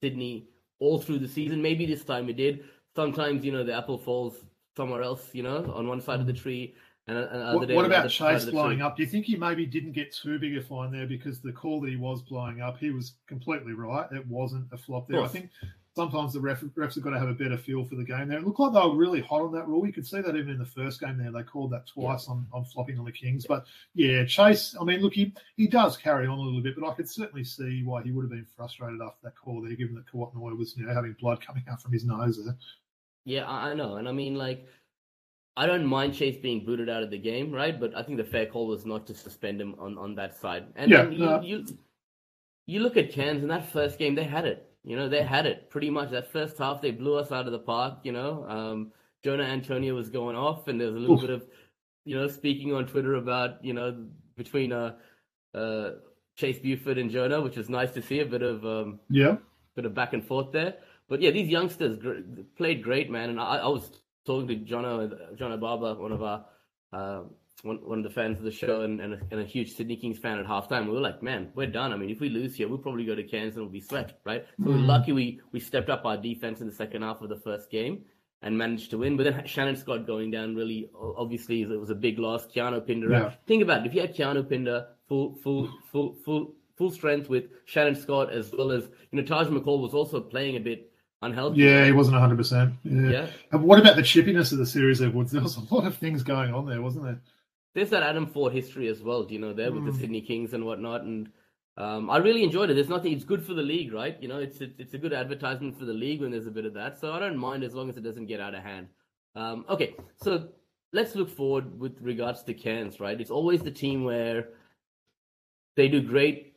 [0.02, 1.62] Sydney all through the season.
[1.62, 2.64] Maybe this time it did.
[2.96, 4.36] Sometimes, you know, the apple falls
[4.76, 6.42] somewhere else, you know, on one side of the mm.
[6.42, 6.76] tree.
[7.08, 8.96] And, and what, what about Chase blowing up?
[8.96, 11.82] Do you think he maybe didn't get too big a fine there because the call
[11.82, 14.06] that he was blowing up, he was completely right.
[14.12, 15.24] It wasn't a flop there.
[15.24, 15.50] I think
[16.00, 18.38] sometimes the ref, refs have got to have a better feel for the game there.
[18.38, 19.86] It looked like they were really hot on that rule.
[19.86, 21.30] You could see that even in the first game there.
[21.30, 22.36] They called that twice yeah.
[22.36, 23.46] on, on flopping on the Kings.
[23.46, 26.88] But yeah, Chase, I mean, look, he, he does carry on a little bit, but
[26.88, 29.96] I could certainly see why he would have been frustrated after that call there, given
[29.96, 32.56] that Kouat Noi was, you know, having blood coming out from his nose there.
[33.26, 33.98] Yeah, I know.
[33.98, 34.66] And I mean, like,
[35.58, 37.78] I don't mind Chase being booted out of the game, right?
[37.78, 40.68] But I think the fair call was not to suspend him on, on that side.
[40.78, 41.66] And yeah, you, uh, you,
[42.68, 45.46] you look at Cairns in that first game, they had it you know, they had
[45.46, 46.12] it pretty much.
[46.12, 48.00] That first half, they blew us out of the park.
[48.04, 48.92] You know, um,
[49.24, 51.22] Jonah Antonio was going off, and there was a little Oof.
[51.22, 51.46] bit of,
[52.06, 54.06] you know, speaking on Twitter about, you know,
[54.38, 54.96] between uh,
[55.54, 55.92] uh,
[56.36, 59.38] Chase Buford and Jonah, which was nice to see a bit of, um, yeah,
[59.76, 60.76] bit of back and forth there.
[61.10, 62.22] But yeah, these youngsters gr-
[62.56, 63.32] played great, man.
[63.32, 63.92] And I, I was
[64.26, 66.46] talking to Jonah, Jonah Barber, one of our
[66.94, 67.24] uh,
[67.64, 69.96] one, one of the fans of the show and, and, a, and a huge Sydney
[69.96, 70.86] Kings fan at halftime.
[70.86, 71.92] We were like, man, we're done.
[71.92, 74.14] I mean, if we lose here, we'll probably go to Cairns and we'll be swept,
[74.26, 74.46] right?
[74.58, 74.68] So mm.
[74.68, 77.70] we're lucky we, we stepped up our defense in the second half of the first
[77.70, 78.04] game
[78.42, 79.18] and managed to win.
[79.18, 82.48] But then Shannon Scott going down really, obviously, it was a big loss.
[82.48, 83.12] Keanu Pinder.
[83.12, 83.34] Yeah.
[83.46, 83.88] Think about it.
[83.88, 88.52] If you had Keanu Pinder full, full, full, full, full strength with Shannon Scott as
[88.54, 90.92] well as, you know, Taj McCall was also playing a bit
[91.22, 91.62] unhealthy.
[91.62, 92.74] Yeah, he wasn't 100%.
[92.84, 93.10] Yeah.
[93.10, 93.28] yeah.
[93.52, 95.32] And what about the chippiness of the series, Edwards?
[95.32, 97.20] There was a lot of things going on there, wasn't there?
[97.76, 99.92] There's that Adam Forde history as well, you know, there with mm.
[99.92, 101.02] the Sydney Kings and whatnot.
[101.02, 101.30] And
[101.78, 102.74] um, I really enjoyed it.
[102.74, 103.14] There's nothing.
[103.14, 104.18] It's good for the league, right?
[104.22, 106.74] You know, it's it's a good advertisement for the league when there's a bit of
[106.74, 107.00] that.
[107.00, 108.88] So I don't mind as long as it doesn't get out of hand.
[109.36, 110.50] Um, okay, so
[110.92, 113.20] let's look forward with regards to Cairns, right?
[113.20, 114.50] It's always the team where
[115.76, 116.56] they do great.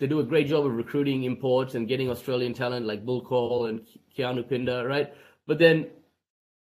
[0.00, 3.68] They do a great job of recruiting imports and getting Australian talent like Bul Kuol
[3.68, 5.12] and Keanu Pinder, right?
[5.46, 5.88] But then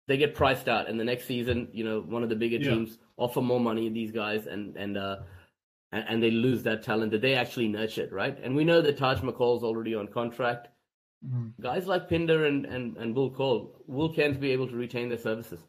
[0.08, 2.70] they get priced out, and the next season, you know, one of the bigger yeah.
[2.70, 5.18] teams offer more money to these guys, and and uh,
[5.92, 8.37] and, and, they lose that talent that they actually nurtured, right?
[8.42, 10.68] And we know that Taj McCall's already on contract.
[11.24, 11.62] Mm-hmm.
[11.62, 15.18] Guys like Pinder and and and Bul Kuol will Cairns be able to retain their
[15.18, 15.61] services?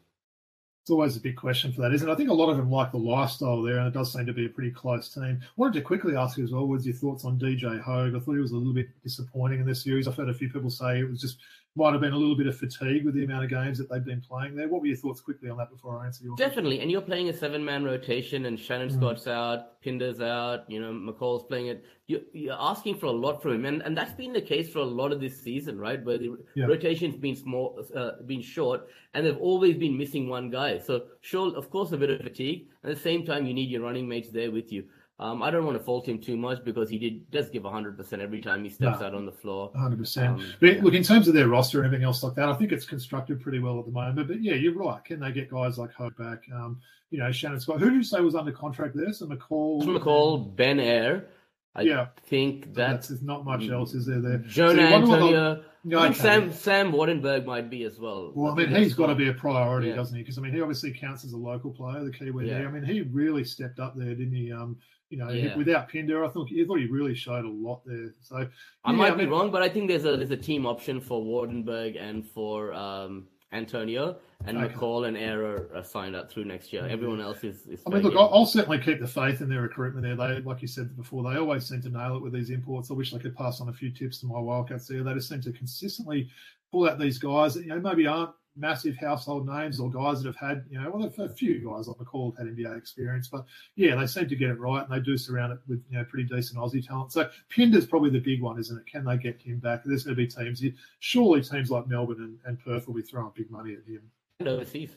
[0.82, 2.12] It's always a big question for that, isn't it?
[2.12, 4.32] I think a lot of them like the lifestyle there, and it does seem to
[4.32, 5.38] be a pretty close team.
[5.40, 8.16] I wanted to quickly ask you as well, what's your thoughts on DJ Hogg?
[8.16, 10.08] I thought he was a little bit disappointing in this series.
[10.08, 11.38] I've heard a few people say it was just
[11.74, 14.04] might have been a little bit of fatigue with the amount of games that they've
[14.04, 14.68] been playing there.
[14.68, 16.82] What were your thoughts quickly on that before I answer your Definitely, question?
[16.82, 18.94] and you're playing a seven man rotation, and Shannon mm.
[18.94, 21.84] Scott's out, Pinder's out, you know, McCall's playing it.
[22.08, 24.80] You're, you're, asking for a lot from him, and, and that's been the case for
[24.80, 26.04] a lot of this season, right?
[26.04, 26.66] Where the yeah.
[26.66, 30.78] rotation's been small, uh, been short, and they've always been missing one guy.
[30.78, 32.68] So, sure, of course, a bit of fatigue.
[32.84, 34.84] At the same time, you need your running mates there with you.
[35.22, 38.18] Um, I don't want to fault him too much because he did does give 100%
[38.18, 39.70] every time he steps no, out on the floor.
[39.76, 40.28] 100%.
[40.28, 40.82] Um, but yeah.
[40.82, 43.40] look, in terms of their roster and everything else like that, I think it's constructed
[43.40, 44.26] pretty well at the moment.
[44.26, 45.02] But yeah, you're right.
[45.04, 46.42] Can they get guys like Hogg back?
[46.52, 46.80] Um,
[47.10, 47.78] you know, Shannon Scott.
[47.78, 49.12] Who do you say was under contract there?
[49.12, 49.84] So McCall.
[49.84, 51.28] McCall, Ben Ayre.
[51.74, 52.08] I yeah.
[52.26, 54.20] think that there's not much else, is there?
[54.20, 55.64] There, Jonah so Antonio.
[55.84, 56.22] No, I think okay.
[56.22, 58.32] Sam Sam Waardenburg might be as well.
[58.34, 59.96] Well, I mean, he's got to be a priority, yeah.
[59.96, 60.22] doesn't he?
[60.22, 62.58] Because I mean, he obviously counts as a local player, the Kiwi yeah.
[62.58, 62.68] there.
[62.68, 64.52] I mean, he really stepped up there, didn't he?
[64.52, 64.76] Um,
[65.12, 65.54] you know, Yeah.
[65.56, 68.14] without Pinder, I thought I thought he really showed a lot there.
[68.22, 68.36] So
[68.84, 71.00] I yeah, might I be wrong, but I think there's a there's a team option
[71.00, 74.72] for Waardenburg and for um, Antonio, and Okay.
[74.74, 76.82] McCall and Ayre are, signed up through next year.
[76.84, 76.90] Mhm.
[76.90, 77.66] Everyone else is.
[77.66, 78.18] is I mean, look, in.
[78.18, 80.16] I'll certainly keep the faith in their recruitment there.
[80.16, 82.90] They, like you said before, they always seem to nail it with these imports.
[82.90, 85.02] I wish I could pass on a few tips to my Wildcats there.
[85.02, 86.30] They just seem to consistently
[86.70, 90.26] pull out these guys that, you know, maybe aren't massive household names or guys that
[90.28, 93.44] have had, you know, well, a few guys like McCall have had NBA experience, but
[93.76, 96.04] yeah, they seem to get it right and they do surround it with, you know,
[96.04, 97.12] pretty decent Aussie talent.
[97.12, 98.86] So Pinder's probably the big one, isn't it?
[98.86, 99.82] Can they get him back?
[99.84, 100.62] There's going to be teams,
[101.00, 104.02] surely teams like Melbourne and, and Perth will be throwing big money at him.
[104.40, 104.90] And overseas.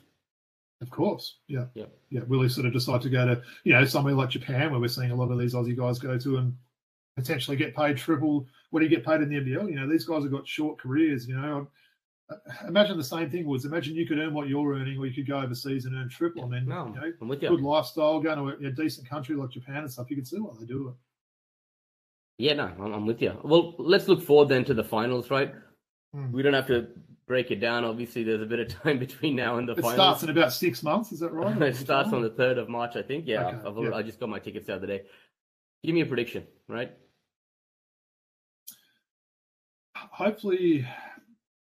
[0.82, 1.86] Of course, yeah, Yeah.
[2.10, 2.22] yeah.
[2.28, 4.90] Will he sort of decide to go to you know somewhere like Japan, where we're
[4.90, 6.54] seeing a lot of these Aussie guys go to and
[7.16, 9.70] potentially get paid triple what do you get paid in the NBL?
[9.70, 11.26] You know, these guys have got short careers.
[11.30, 11.68] You know,
[12.68, 15.28] imagine the same thing was imagine you could earn what you're earning, or you could
[15.28, 16.44] go overseas and earn triple.
[16.46, 17.50] I mean, No, you know, I'm with you.
[17.50, 20.10] good lifestyle, going to a, decent country like Japan and stuff.
[20.10, 20.94] You can see why they do it.
[22.38, 23.38] Yeah, no, I'm, I'm with you.
[23.44, 25.54] Well, let's look forward then to the finals, right?
[26.14, 26.32] Hmm.
[26.32, 26.88] We don't have to
[27.28, 27.86] break it down.
[27.86, 29.94] Obviously, there's a bit of time between now and the It finals.
[29.94, 31.12] starts in about six months.
[31.12, 31.60] Is that right?
[31.62, 33.26] it starts on the third of March, I think.
[33.28, 33.96] Yeah, Okay, I've, yeah.
[33.96, 35.04] I just got my tickets the other day.
[35.84, 36.92] Give me a prediction, right?
[40.12, 40.86] hopefully.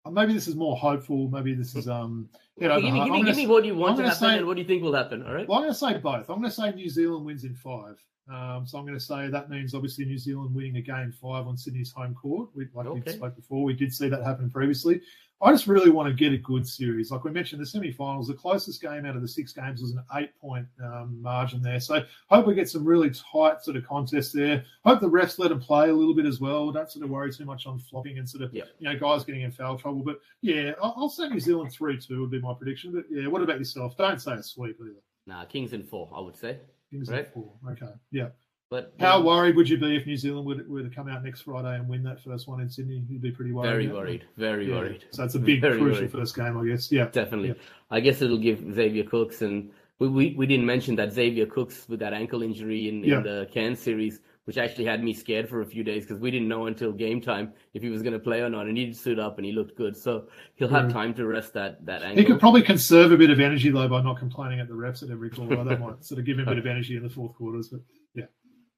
[0.06, 1.30] Uh, Maybe this is more hopeful.
[1.30, 2.30] Maybe this is um.
[2.58, 4.38] You know, give me, give me, give me what you want I'm to happen say-
[4.38, 5.24] and what do you think will happen.
[5.24, 5.48] All right.
[5.48, 6.30] Well, I'm going to say both.
[6.30, 8.02] I'm going to say New Zealand wins in five.
[8.31, 11.47] Um, so I'm going to say that means obviously New Zealand winning a game five
[11.47, 12.49] on Sydney's home court.
[12.55, 15.01] We, like we spoke before, we did see that happen previously.
[15.41, 17.11] I just really want to get a good series.
[17.11, 20.01] Like we mentioned, the semi-finals, the closest game out of the six games was an
[20.15, 21.79] eight-point um, margin there.
[21.81, 24.63] So hope we get some really tight sort of contest there.
[24.85, 26.71] Hope the refs let them play a little bit as well.
[26.71, 28.63] Don't sort of worry too much on flopping and sort of Yeah.
[28.79, 30.01] you know guys getting in foul trouble.
[30.03, 32.93] But yeah, I'll, I'll say New Zealand three-two would be my prediction.
[32.93, 33.97] But yeah, what about yourself?
[33.97, 34.95] Don't say a sweep either.
[35.27, 36.59] Nah, Kings in four, I would say.
[36.91, 37.21] Kings Right.
[37.21, 37.54] at four.
[37.71, 37.91] Okay.
[38.12, 38.30] Yeah.
[38.71, 41.41] But How worried would you be if New Zealand were, were to come out next
[41.41, 43.04] Friday and win that first one in Sydney?
[43.08, 43.69] You'd be pretty worried.
[43.69, 44.76] very worried, very Yeah.
[44.76, 45.06] worried.
[45.12, 46.12] So it's a big, Very crucial worried.
[46.12, 46.91] first game, I guess.
[46.91, 47.06] Yeah.
[47.12, 47.50] Definitely.
[47.50, 47.54] Yeah.
[47.91, 49.69] I guess it'll give Xavier Cooks and
[50.00, 53.17] we, we, we didn't mention that Xavier Cooks with that ankle injury in, Yeah.
[53.17, 56.31] in the Cairns series, which actually had me scared for a few days because we
[56.31, 58.67] didn't know until game time if he was going to play or not.
[58.67, 59.97] And he stood up and he looked good.
[59.97, 60.93] So he'll have Yeah.
[60.93, 62.17] time to rest that, that ankle.
[62.17, 65.03] He could probably conserve a bit of energy though by not complaining at the refs
[65.03, 65.63] at every quarter.
[65.63, 67.69] that might sort of give him a bit of energy in the fourth quarters.
[67.69, 67.81] But
[68.13, 68.25] yeah.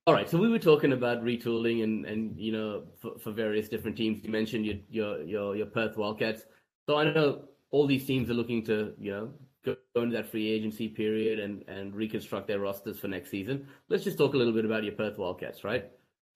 [0.08, 3.67] All right, so we were talking about retooling and, and you know for, for various
[3.67, 4.23] different teams.
[4.23, 6.43] You mentioned your, your your your Perth Wildcats.
[6.88, 9.34] So I know all these teams are looking to you know
[9.95, 13.67] go, into that free agency period and and reconstruct their rosters for next season.
[13.89, 15.89] Let's just talk a little bit about your Perth Wildcats, right?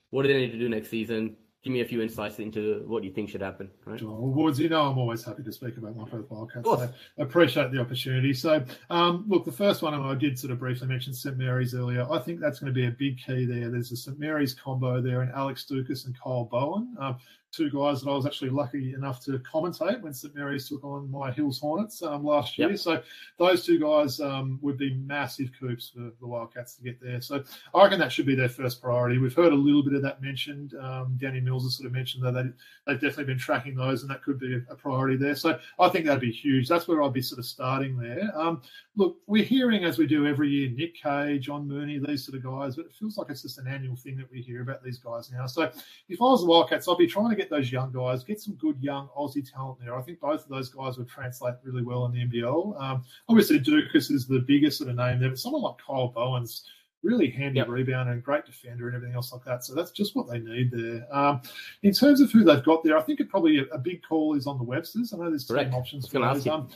[0.10, 1.36] What do they need to do next season?
[1.64, 4.02] Give me a few insights into what you think should happen, right?
[4.02, 6.58] Well, Wards, you know, I'm always happy to speak about my Perth Wildcats.
[6.58, 6.80] Of course.
[6.80, 8.34] So I appreciate the opportunity.
[8.34, 11.76] So, um, look, the first one, and I did sort of briefly mention St Mary's
[11.76, 12.08] earlier.
[12.10, 13.70] I think that's going to be a big key there.
[13.70, 17.18] There's a St Mary's combo there, and Alex Ducas and Kyle Bowen, um,
[17.52, 21.12] two guys that I was actually lucky enough to commentate when St Mary's took on
[21.12, 22.70] my Hills Hornets um, last year.
[22.70, 22.80] Yep.
[22.80, 23.04] So
[23.38, 27.20] those two guys um, would be massive coups for the Wildcats to get there.
[27.22, 27.44] So
[27.76, 29.18] I reckon that should be their first priority.
[29.18, 30.76] We've heard a little bit of that mentioned.
[30.76, 32.44] Um, Danny Mills has sort of mentioned that they,
[32.88, 35.36] they've definitely been tracking those, and that could be a, priority there.
[35.36, 36.68] So I think that'd be huge.
[36.68, 38.32] That's where I'd be sort of starting there.
[38.34, 38.62] Um,
[38.96, 42.44] look, we're hearing as we do every year, Nick Kay, John Mooney, these sort of
[42.44, 44.98] guys, but it feels like it's just an annual thing that we hear about these
[44.98, 45.46] guys now.
[45.46, 45.70] So
[46.10, 48.54] if I was the Wildcats, I'd be trying to get those young guys, get some
[48.56, 49.98] good young Aussie talent there.
[49.98, 52.80] I think both of those guys would translate really well in the NBL.
[52.80, 56.66] Um, obviously, Ducas is the biggest sort of name there, but someone like Kyle Bowen's
[57.04, 57.68] really handy Yep.
[57.68, 59.64] rebounder and great defender and everything else like that.
[59.66, 61.08] So that's just what they need there.
[61.12, 61.42] Um,
[61.82, 64.36] in terms of who they've got there, I think it probably a, a big call
[64.36, 65.12] is on the Websters.
[65.12, 65.72] I know there's Correct.
[65.72, 66.48] some options for those.
[66.48, 66.70] Um,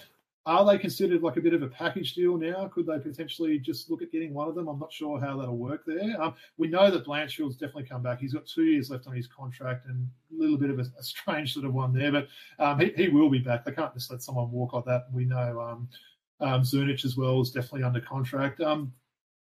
[0.45, 2.67] are they considered like a bit of a package deal now?
[2.67, 4.67] Could they potentially just look at getting one of them?
[4.67, 6.21] I'm not sure how that'll work there.
[6.21, 8.19] Um, we know that Blanchfield's definitely come back.
[8.19, 11.03] He's got two years left on his contract and a little bit of a, a
[11.03, 12.27] strange sort of one there, but
[12.59, 13.65] um, he, he will be back.
[13.65, 15.07] They can't just let someone walk like that.
[15.11, 15.89] We know um,
[16.39, 18.61] um, Zunic as well is definitely under contract.
[18.61, 18.93] Um,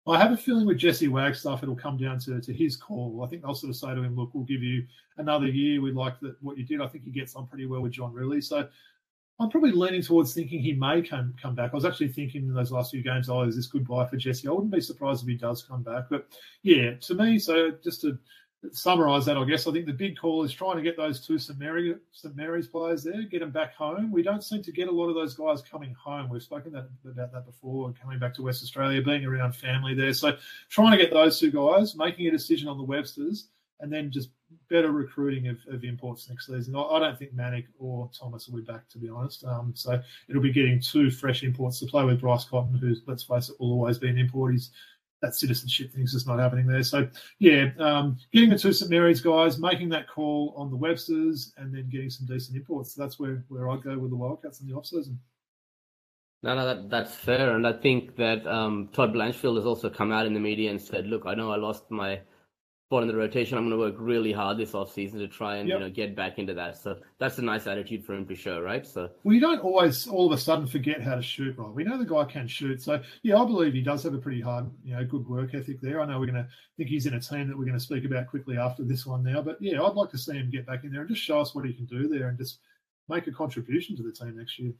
[0.06, 3.22] I have a feeling with Jesse Wagstaff, it'll come down to, to his call.
[3.24, 4.84] I think they'll sort of say to him, look, we'll give you
[5.16, 5.80] another year.
[5.80, 6.82] We like that what you did.
[6.82, 8.44] I think he gets on pretty well with John Rillie.
[8.44, 8.68] So
[9.40, 11.70] I'm probably leaning towards thinking he may come come back.
[11.72, 14.46] I was actually thinking in those last few games, oh, is this goodbye for Jesse?
[14.46, 16.04] I wouldn't be surprised if he does come back.
[16.08, 16.28] But
[16.62, 18.18] yeah, to me, so just to
[18.72, 21.38] summarise that, I guess I think the big call is trying to get those two
[21.38, 21.58] St.
[21.58, 22.34] Mary, St.
[22.36, 24.12] Mary's players there, get them back home.
[24.12, 26.28] We don't seem to get a lot of those guys coming home.
[26.28, 30.12] We've spoken that, about that before, coming back to West Australia, being around family there.
[30.14, 30.36] So
[30.68, 33.48] trying to get those two guys, making a decision on the Websters,
[33.80, 34.30] and then just
[34.68, 36.76] better recruiting of, of imports next season.
[36.76, 39.44] I, I don't think Manic or Thomas will be back, to be honest.
[39.44, 43.24] Um, so it'll be getting two fresh imports to play with Bryce Cotton, who's, let's
[43.24, 44.52] face it, will always be an import.
[44.52, 44.70] He's
[45.24, 46.82] that citizenship thing's just not happening there.
[46.82, 51.52] So yeah, um, getting the two St Mary's guys, making that call on the Websters,
[51.56, 52.94] and then getting some decent imports.
[52.94, 55.18] That's where where I go with the Wildcats in the off season.
[56.42, 60.12] No, no, that, that's fair, and I think that um, Todd Blanchfield has also come
[60.12, 62.20] out in the media and said, "Look, I know I lost my
[62.94, 63.58] spot in the rotation.
[63.58, 65.78] I'm going to work really hard this off season to try and yep.
[65.78, 68.62] you know get back into that." So that's a nice attitude for him for sure,
[68.62, 68.86] right?
[68.86, 71.72] So well, you don't always all of a sudden forget how to shoot, right?
[71.72, 74.40] We know the guy can shoot, so yeah, I believe he does have a pretty
[74.40, 76.00] hard, you know, good work ethic there.
[76.00, 78.04] I know we're going to think he's in a team that we're going to speak
[78.04, 80.84] about quickly after this one now, but yeah, I'd like to see him get back
[80.84, 82.60] in there and just show us what he can do there and just
[83.08, 84.72] make a contribution to the team next year.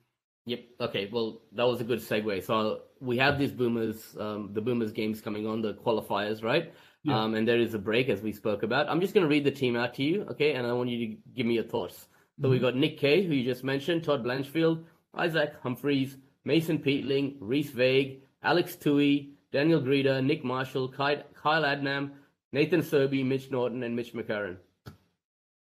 [0.47, 0.65] Yep.
[0.81, 1.09] Okay.
[1.11, 2.45] Well, that was a good segue.
[2.45, 6.75] So we have these Boomers, um, the Boomers games coming on, the qualifiers, right?
[7.05, 7.23] Yeah.
[7.23, 8.89] Um, and there is a break as we spoke about.
[8.89, 10.55] I'm just going to read the team out to you, okay?
[10.55, 11.95] And I want you to give me your thoughts.
[12.41, 12.51] So mm-hmm.
[12.51, 17.71] we got Nick Kay, who you just mentioned, Todd Blanchfield, Isaac Humphries, Mason Peatling, Rhys
[17.71, 22.13] Vague, Alex Tui, Daniel Grida, Nick Marshall, Kyle Adnam,
[22.53, 24.57] Nathan Sobey, Mitch Norton, and Mitch McCarron.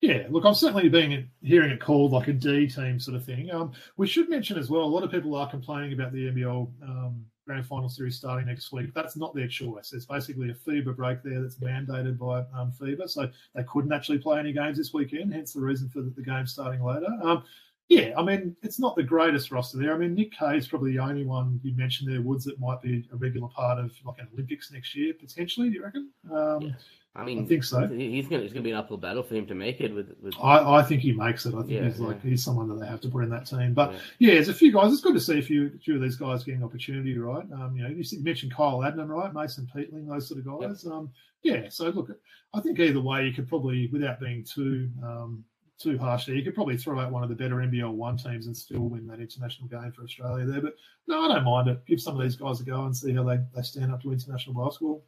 [0.02, 3.52] Yeah, look, I'm certainly being hearing it called like a D team sort of thing.
[3.52, 6.70] Um, we should mention as well, a lot of people are complaining about the NBL
[6.84, 8.94] um, Grand Final Series starting next week.
[8.94, 9.94] That's not their choice.
[9.94, 14.20] It's basically a FIBA break there that's mandated by um, FIBA, so they couldn't actually
[14.20, 15.34] play any games this weekend.
[15.34, 17.08] Hence the reason for the, the game starting later.
[17.24, 17.44] Um,
[17.88, 19.96] yeah, I mean, it's not the greatest roster there.
[19.96, 22.82] I mean, Nick Kay is probably the only one you mentioned there, Woods, that might
[22.82, 25.70] be a regular part of like an Olympics next year, potentially.
[25.70, 26.10] Do you reckon?
[26.30, 26.72] Um, yeah.
[27.18, 27.88] I mean, I think so.
[27.88, 29.94] He's going it's going to be an uphill battle for him to make it.
[29.94, 30.36] With, with...
[30.42, 31.56] I, I think he makes it.
[31.56, 32.30] I think yeah, he's like yeah.
[32.30, 33.74] he's someone that they have to put in that team.
[33.74, 34.00] But yeah.
[34.20, 34.94] yeah, there's a few guys.
[34.94, 37.46] It's good to see a few, a few of these guys getting opportunity, right?
[37.54, 39.34] Um, you know, you mentioned Kyle Adnam, right?
[39.34, 40.84] Mason Peatling, those sort of guys.
[40.84, 40.94] Yep.
[40.94, 41.10] Um,
[41.42, 41.70] yeah.
[41.70, 42.12] So look,
[42.54, 45.44] I think either way, you could probably, without being too um,
[45.80, 48.46] too harsh there, you could probably throw out one of the better NBL one teams
[48.46, 50.62] and still win that international game for Australia there.
[50.62, 50.76] But
[51.08, 51.84] no, I don't mind it.
[51.88, 54.12] Give some of these guys a go and see how they, they stand up to
[54.12, 55.04] international basketball.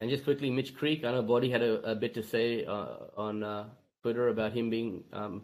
[0.00, 2.86] And just quickly, Mitch Creek, I know Body had a, a bit to say uh,
[3.16, 3.66] on uh,
[4.02, 5.42] Twitter about him being um,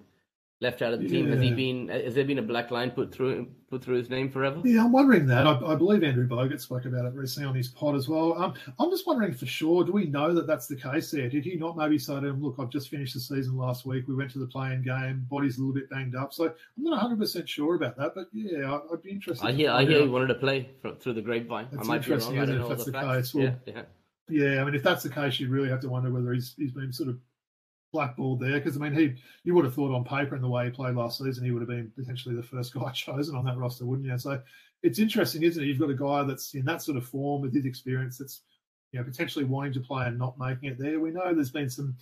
[0.62, 1.27] left out of the team.
[1.27, 1.35] Yeah.
[1.35, 1.88] Has he been?
[1.88, 4.62] Has there been a black line put through put through his name forever?
[4.64, 5.47] Yeah, I'm wondering that.
[5.47, 8.33] I, I believe Andrew Bogut spoke about it recently on his pod as well.
[8.42, 9.85] Um, I'm just wondering for sure.
[9.85, 11.29] Do we know that that's the case there?
[11.29, 14.09] Did he not maybe say to him, "Look, I've just finished the season last week.
[14.09, 15.27] We went to the playing game.
[15.31, 18.29] Body's a little bit banged up." So I'm not 100 percent sure about that, but
[18.33, 19.47] yeah, I, would be interested.
[19.47, 19.71] I hear.
[19.71, 20.05] I hear out.
[20.05, 21.69] he wanted to play through the grapevine.
[21.71, 22.49] That's I might interesting, be wrong.
[22.49, 23.35] Isn't it, if that's the, the case.
[23.35, 23.83] Well, yeah, yeah.
[24.28, 26.72] Yeah, I mean, if that's the case, you really have to wonder whether he's he's
[26.72, 27.18] been sort of
[27.92, 30.64] blackballed there because I mean, he you would have thought on paper and the way
[30.66, 33.56] he played last season, he would have been potentially the first guy chosen on that
[33.56, 34.18] roster, wouldn't you?
[34.18, 34.40] So
[34.82, 35.66] it's interesting, isn't it?
[35.66, 38.42] You've got a guy that's in that sort of form with his experience that's
[38.92, 41.00] you know potentially wanting to play and not making it there.
[41.00, 41.96] We know there's been some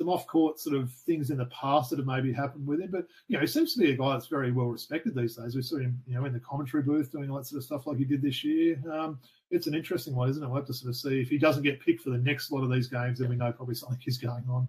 [0.00, 2.90] some off court sort of things in the past that have maybe happened with him.
[2.90, 5.54] But you know, he seems to be a guy that's very well respected these days.
[5.54, 7.86] We saw him, you know, in the commentary booth doing all that sort of stuff
[7.86, 8.82] like he did this year.
[8.90, 10.46] Um, it's an interesting one, isn't it?
[10.46, 12.64] We'll have to sort of see if he doesn't get picked for the next lot
[12.64, 14.66] of these games, then we know probably something is going on.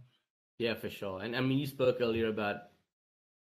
[0.57, 1.21] Yeah, for sure.
[1.21, 2.57] And I mean, you spoke earlier about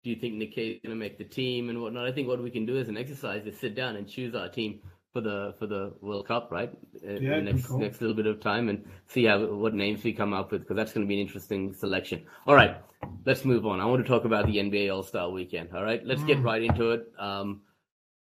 [0.05, 2.07] do you think Nick Kay is going to make the team and whatnot.
[2.07, 4.49] I think what we can do as an exercise is sit down and choose our
[4.49, 4.81] team
[5.13, 6.73] for the for the World Cup, right?
[7.03, 10.51] Yeah, next next little bit of time and see how what names we come up
[10.51, 12.25] with because that's going to be an interesting selection.
[12.47, 12.77] All right,
[13.27, 13.81] let's move on.
[13.81, 15.71] I want to talk about the NBA All Star Weekend.
[15.75, 16.27] All right, let's mm.
[16.27, 17.13] get right into it.
[17.19, 17.61] Um,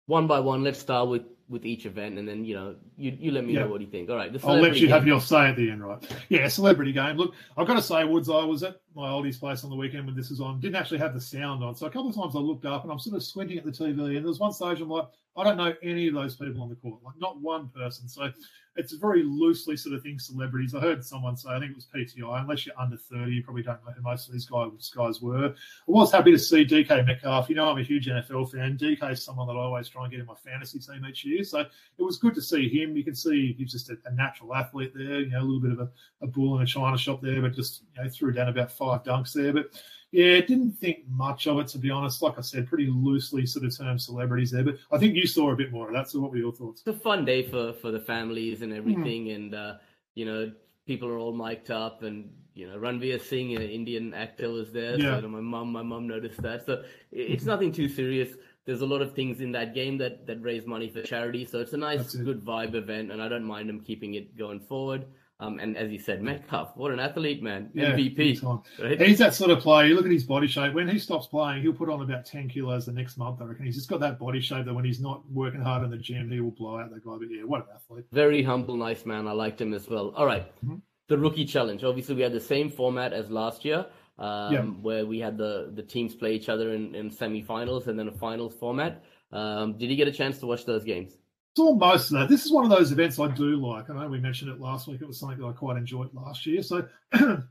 [0.07, 3.31] one by one, let's start with with each event, and then you know you you
[3.31, 4.11] let me know what you think.
[4.11, 4.91] All right, I'll let you game.
[4.91, 6.03] have your say at the end, right?
[6.29, 7.17] Yeah, celebrity game.
[7.17, 10.07] Look, I've got to say, Woods, I was at my oldie's place on the weekend
[10.07, 10.61] when this was on.
[10.61, 12.93] Didn't actually have the sound on, so a couple of times I looked up and
[12.93, 15.07] I'm sort of squinting at the TV, and there was one stage I'm like,
[15.37, 18.09] I don't know any of those people on the court, like not one person.
[18.09, 18.31] So
[18.77, 20.75] it's a very loosely sort of thing, celebrities.
[20.75, 23.63] I heard someone say, I think it was PTI, unless you're under 30, you probably
[23.63, 25.49] don't know who most of these guys, guys were.
[25.49, 25.55] I
[25.87, 27.49] was happy to see DK Metcalf.
[27.49, 28.79] You know, I'm a huge NFL fan.
[28.79, 31.45] DK is someone that I always try and get in my fantasy team each year.
[31.45, 32.97] So it was good to see him.
[32.97, 35.73] You can see he's just a, a natural athlete there, you know, a little bit
[35.73, 35.91] of a,
[36.23, 39.03] a bull in a china shop there, but just, you know, threw down about five
[39.05, 39.53] dunks there.
[39.53, 39.71] But
[40.17, 42.23] yeah, I didn't think much of it to be honest.
[42.23, 45.51] Like I said, pretty loosely sort of term celebrities there, but I think you saw
[45.53, 46.09] a bit more of that.
[46.09, 46.83] So, what were your thoughts?
[46.87, 49.35] It's a fun day for for the families and everything, mm.
[49.35, 49.75] and uh,
[50.15, 50.51] you know,
[50.87, 54.99] people are all mic'd up, and you know, Ranveer Singh, an Indian actor, was there.
[54.99, 55.21] Yeah.
[55.21, 56.65] So my mum, my mum noticed that.
[56.65, 58.31] So it's nothing too serious.
[58.65, 61.61] There's a lot of things in that game that that raise money for charity, so
[61.61, 65.05] it's a nice, good vibe event, and I don't mind them keeping it going forward.
[65.39, 67.71] Um, and as you said, Metcalf, what an athlete, man.
[67.75, 68.43] Yeah, MVP.
[68.83, 69.01] Right?
[69.01, 69.87] He's that sort of player.
[69.87, 70.73] You look at his body shape.
[70.73, 73.67] When he stops playing, he'll put on about 10 kilos the next month, I reckon.
[73.67, 76.31] He's just got that body shape that when he's not working hard in the gym,
[76.31, 77.17] he will blow out that guy.
[77.19, 78.07] But yeah, what an athlete.
[78.13, 79.29] Very humble, nice man.
[79.29, 80.15] I liked him as well.
[80.17, 80.47] All right.
[80.65, 80.77] mm-hmm.
[81.09, 81.85] The rookie challenge.
[81.85, 83.87] Obviously, we had the same format as last year,
[84.19, 84.63] um, yeah.
[84.63, 88.13] where we had the, the teams play each other in, in semi-finals and then a
[88.13, 89.05] finals format.
[89.31, 91.17] Um, did you get a chance to watch those games?
[91.57, 92.29] Saw most of that.
[92.29, 93.89] This is one of those events I do like.
[93.89, 95.01] I know we mentioned it last week.
[95.01, 96.63] It was something that I quite enjoyed last year.
[96.63, 96.87] So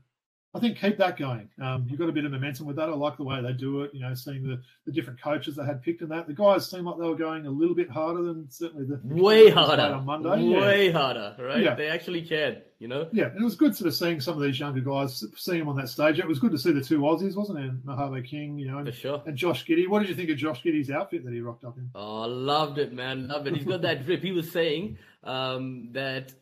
[0.54, 1.50] I think keep that going.
[1.60, 2.88] Um, you've got a bit of momentum with that.
[2.88, 3.92] I like the way they do it.
[3.92, 6.26] You know, seeing the, the different coaches they had picked in that.
[6.26, 9.50] The guys seemed like they were going a little bit harder than certainly the way
[9.50, 10.48] harder on Monday.
[10.48, 10.92] Way yeah.
[10.92, 11.62] harder, right?
[11.62, 11.74] Yeah.
[11.74, 12.62] They actually cared.
[12.78, 13.08] You know.
[13.12, 15.68] Yeah, and it was good sort of seeing some of these younger guys, seeing them
[15.68, 16.18] on that stage.
[16.18, 17.72] It was good to see the two Aussies, wasn't it?
[17.84, 19.22] Mojave King, you know, and, For sure.
[19.26, 19.88] and Josh Giddey.
[19.88, 21.90] What did you think of Josh Giddey's outfit that he rocked up in?
[21.94, 23.28] Oh, I loved it, man.
[23.28, 23.56] Loved it.
[23.56, 24.22] He's got that drip.
[24.22, 26.32] He was saying um, that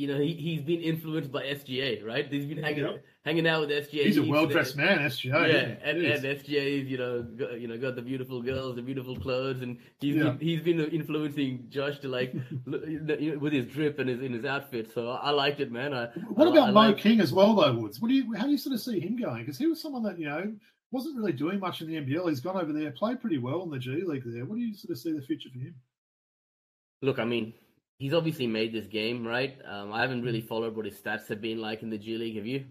[0.00, 2.26] you know, he, he's been influenced by SGA, right?
[2.32, 3.04] He's been hanging yep.
[3.24, 4.04] Hanging out with SGA.
[4.04, 5.52] He's a well dressed man, SGA.
[5.52, 9.18] Yeah, and, and SGA's, you know, got, you know, got the beautiful girls, the beautiful
[9.18, 10.34] clothes, and he's yeah.
[10.40, 12.34] he's been influencing Josh to like
[12.66, 14.90] with his drip and his in his outfit.
[14.94, 15.94] So I liked it, man.
[15.94, 16.98] I, what I, about Mo like...
[16.98, 18.00] King as well, though, Woods?
[18.00, 19.40] What do you how do you sort of see him going?
[19.40, 20.52] Because he was someone that you know
[20.92, 22.28] wasn't really doing much in the NBL.
[22.28, 24.44] He's gone over there, played pretty well in the G League there.
[24.44, 25.74] What do you sort of see the future for him?
[27.02, 27.54] Look, I mean,
[27.98, 29.56] he's obviously made this game, right?
[29.66, 32.36] Um, I haven't really followed what his stats have been like in the G League.
[32.36, 32.64] Have you?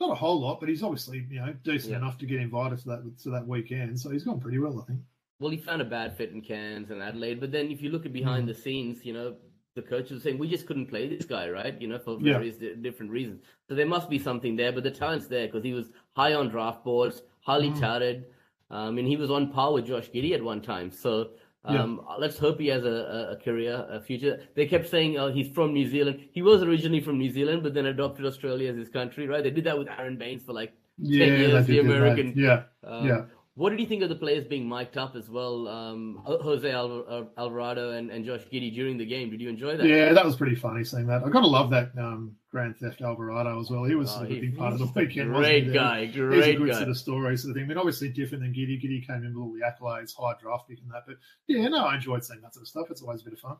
[0.00, 1.98] Not a whole lot, but he's obviously you know decent yeah.
[1.98, 3.98] enough to get invited to that to that weekend.
[3.98, 5.00] So he's gone pretty well, I think.
[5.40, 8.06] Well, he found a bad fit in Cairns and Adelaide, but then if you look
[8.06, 8.48] at behind mm.
[8.48, 9.36] the scenes, you know
[9.74, 11.80] the coaches are saying we just couldn't play this guy, right?
[11.80, 12.70] You know for various yeah.
[12.80, 13.42] different reasons.
[13.68, 16.48] So there must be something there, but the talent's there because he was high on
[16.48, 17.80] draft boards, highly mm.
[17.80, 18.26] touted.
[18.70, 20.90] Um, mean, he was on par with Josh Giddey at one time.
[20.90, 21.30] So
[21.64, 22.14] um, yeah.
[22.16, 24.40] Let's hope he has a, a, career, a future.
[24.54, 26.20] They kept saying uh, he's from New Zealand.
[26.32, 29.42] He was originally from New Zealand, but then adopted Australia as his country, right?
[29.42, 32.32] They did that with Aaron Baynes for like yeah, 10 years, the American.
[32.36, 32.62] Yeah.
[32.84, 33.24] Um, yeah.
[33.58, 35.66] What did you think of the players being mic'd up as well?
[35.66, 39.30] Um, Jose Alvarado and, and Josh Giddey during the game.
[39.30, 39.84] Did you enjoy that?
[39.84, 41.24] Yeah, that was pretty funny seeing that.
[41.24, 43.82] I got to love that um, Grand Theft Alvarado as well.
[43.82, 45.34] He was oh, a big part of the weekend.
[45.34, 46.76] Great guy, great He's a good guy.
[46.76, 47.64] sort of story sort of thing.
[47.64, 48.80] I mean, obviously different than Giddey.
[48.80, 51.02] Giddey came in with all the accolades, high draft pick and that.
[51.04, 51.16] But
[51.48, 52.86] yeah, no, I enjoyed seeing that sort of stuff.
[52.92, 53.56] It's always a bit of fun.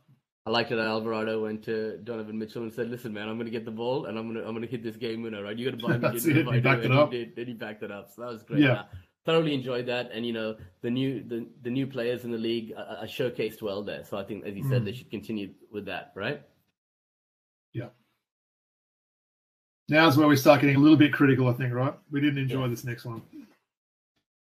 [0.46, 3.46] I liked it that Alvarado went to Donovan Mitchell and said, "Listen, man, I'm going
[3.46, 5.42] to get the ball and I'm going to I'm going to hit this game winner.
[5.42, 5.58] Right?
[5.58, 6.46] You got to buy me." That's it.
[6.46, 7.12] He backed it up.
[7.12, 8.10] He did, and he backed it up.
[8.14, 8.60] So that was great.
[8.60, 8.84] Yeah
[9.28, 10.10] thoroughly enjoyed that.
[10.12, 13.60] And you know, the new the, the new players in the league are, are showcased
[13.60, 14.02] well there.
[14.04, 14.84] So I think, as you said, mm.
[14.86, 16.42] they should continue with that, right?
[17.74, 17.88] Yeah.
[19.90, 21.46] Now's where we start getting a little bit critical.
[21.48, 21.94] I think, right?
[22.10, 22.68] We didn't enjoy yeah.
[22.68, 23.20] this next one.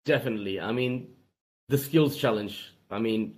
[0.06, 0.60] Definitely.
[0.60, 1.08] I mean,
[1.70, 2.72] the skills challenge.
[2.92, 3.36] I mean,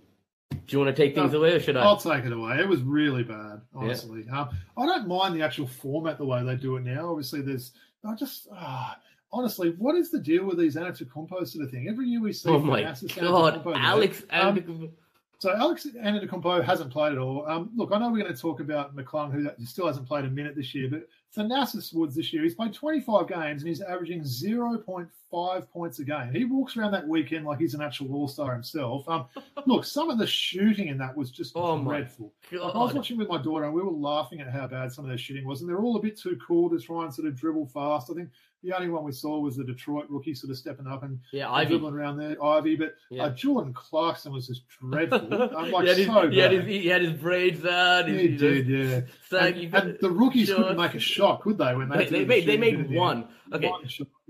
[0.52, 1.82] do you want to take things no, away, or should I?
[1.84, 2.60] I'll take it away.
[2.60, 4.26] It was really bad, honestly.
[4.28, 4.42] Yeah.
[4.42, 7.10] Um, I don't mind the actual format the way they do it now.
[7.10, 7.72] Obviously, there's
[8.06, 8.98] I just ah,
[9.32, 11.88] honestly, what is the deal with these Antetokounmpo sort of thing?
[11.90, 12.50] Every year we see.
[12.50, 14.92] Oh my god, Alex um,
[15.40, 17.46] so Alex Antetokounmpo hasn't played at all.
[17.48, 20.30] Um, look, I know we're going to talk about McClung, who still hasn't played a
[20.30, 24.22] minute this year, but Thanasis Woods this year, he's played 25 games and he's averaging
[24.22, 26.34] 0.5 points a game.
[26.34, 29.08] He walks around that weekend like he's an actual all-star himself.
[29.08, 29.28] Um,
[29.68, 32.34] look, some of the shooting in that was just oh dreadful.
[32.52, 35.06] Like I was watching with my daughter and we were laughing at how bad some
[35.06, 37.28] of their shooting was, and they're all a bit too cool to try and sort
[37.28, 38.10] of dribble fast.
[38.10, 38.30] I think
[38.64, 41.50] the only one we saw was the Detroit rookie sort of stepping up and yeah,
[41.52, 41.70] Ivey.
[41.70, 42.76] dribbling around there, Ivey.
[42.76, 43.26] But yeah.
[43.26, 45.34] uh, Jordan Clarkson was just dreadful.
[45.58, 48.08] I'm like, he, had his, so he, had his, he had his braids on.
[48.08, 49.40] He did, yeah.
[49.40, 50.62] and, and the rookies shorts.
[50.62, 51.76] couldn't make a shot, could they?
[51.76, 53.28] When they, they, they made they made one.
[53.54, 53.82] Okay, one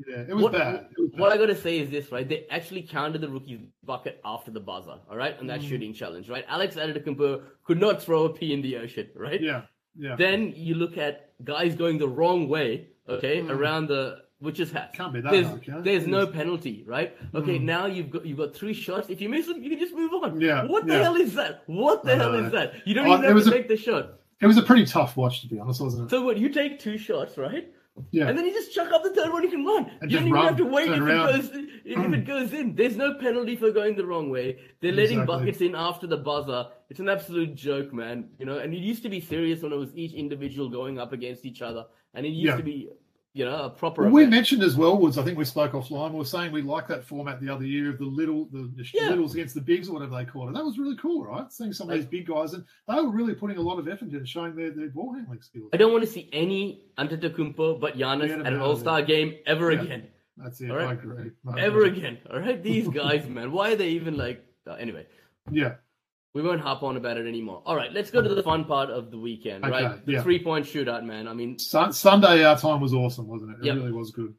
[0.08, 0.76] yeah, it was, what, bad.
[0.76, 1.20] it was bad.
[1.20, 2.28] What I got to say is this, right?
[2.28, 5.70] They actually counted the rookie's bucket after the buzzer, all right, on that mm.
[5.70, 6.46] shooting challenge, right?
[6.48, 9.42] Alex Antetokounmpo could not throw a pea in the ocean, right?
[9.42, 9.64] Yeah,
[9.98, 10.16] yeah.
[10.16, 13.50] Then you look at guys going the wrong way, okay, mm.
[13.50, 14.94] around the which is half.
[14.94, 17.16] Can't be that There's, there's no penalty, right?
[17.34, 17.64] Okay, mm.
[17.64, 19.10] now you've got you've got three shots.
[19.10, 20.40] If you miss them, you can just move on.
[20.40, 20.66] Yeah.
[20.66, 21.04] What the yeah.
[21.04, 21.64] hell is that?
[21.66, 22.74] What the uh, hell is that?
[22.86, 24.20] You don't uh, even have to a, make the shot.
[24.40, 26.10] It was a pretty tough watch, to be honest, wasn't it?
[26.12, 26.38] So what?
[26.38, 27.74] You take two shots, right?
[28.12, 28.28] Yeah.
[28.28, 29.44] And then you just chuck up the third one.
[29.44, 29.92] You can run.
[30.02, 31.50] And you don't even run, have to wait if it goes
[31.84, 32.76] if it goes in.
[32.76, 34.60] There's no penalty for going the wrong way.
[34.82, 35.46] They're letting exactly.
[35.46, 36.68] buckets in after the buzzer.
[36.90, 38.30] It's an absolute joke, man.
[38.40, 41.12] You know, and it used to be serious when it was each individual going up
[41.12, 41.86] against each other,
[42.18, 42.58] and it used yeah.
[42.58, 42.90] to be
[43.38, 44.02] you know, a proper.
[44.02, 45.20] Well, we mentioned as well, Woods.
[45.20, 46.12] I think we spoke offline.
[46.12, 48.84] We were saying we like that format the other year of the little, the, the
[48.96, 49.10] yeah.
[49.10, 50.56] littles against the bigs or whatever they called it.
[50.56, 51.54] That was really cool, right?
[51.54, 54.12] Seeing some of these big guys, and they were really putting a lot of effort
[54.12, 55.70] into showing their, their ball handling skills.
[55.72, 59.72] I don't want to see any Antetokounmpo but Giannis at an All Star game ever
[59.72, 59.82] yeah.
[59.82, 60.08] again.
[60.38, 60.72] That's it.
[60.72, 60.88] Right?
[60.88, 61.30] I agree.
[61.48, 62.18] I ever again.
[62.32, 63.52] All right, these guys, man.
[63.52, 64.44] Why are they even like?
[64.66, 65.06] Uh, anyway.
[65.52, 65.76] Yeah.
[66.38, 67.64] We won't harp on about it anymore.
[67.66, 70.06] All right, let's go to the fun part of the weekend, okay, right?
[70.06, 70.22] The yeah.
[70.22, 71.28] three point shootout, man.
[71.28, 73.62] I mean, Sun- Sunday our time was awesome, wasn't it?
[73.62, 73.78] It yep.
[73.78, 74.36] really was good.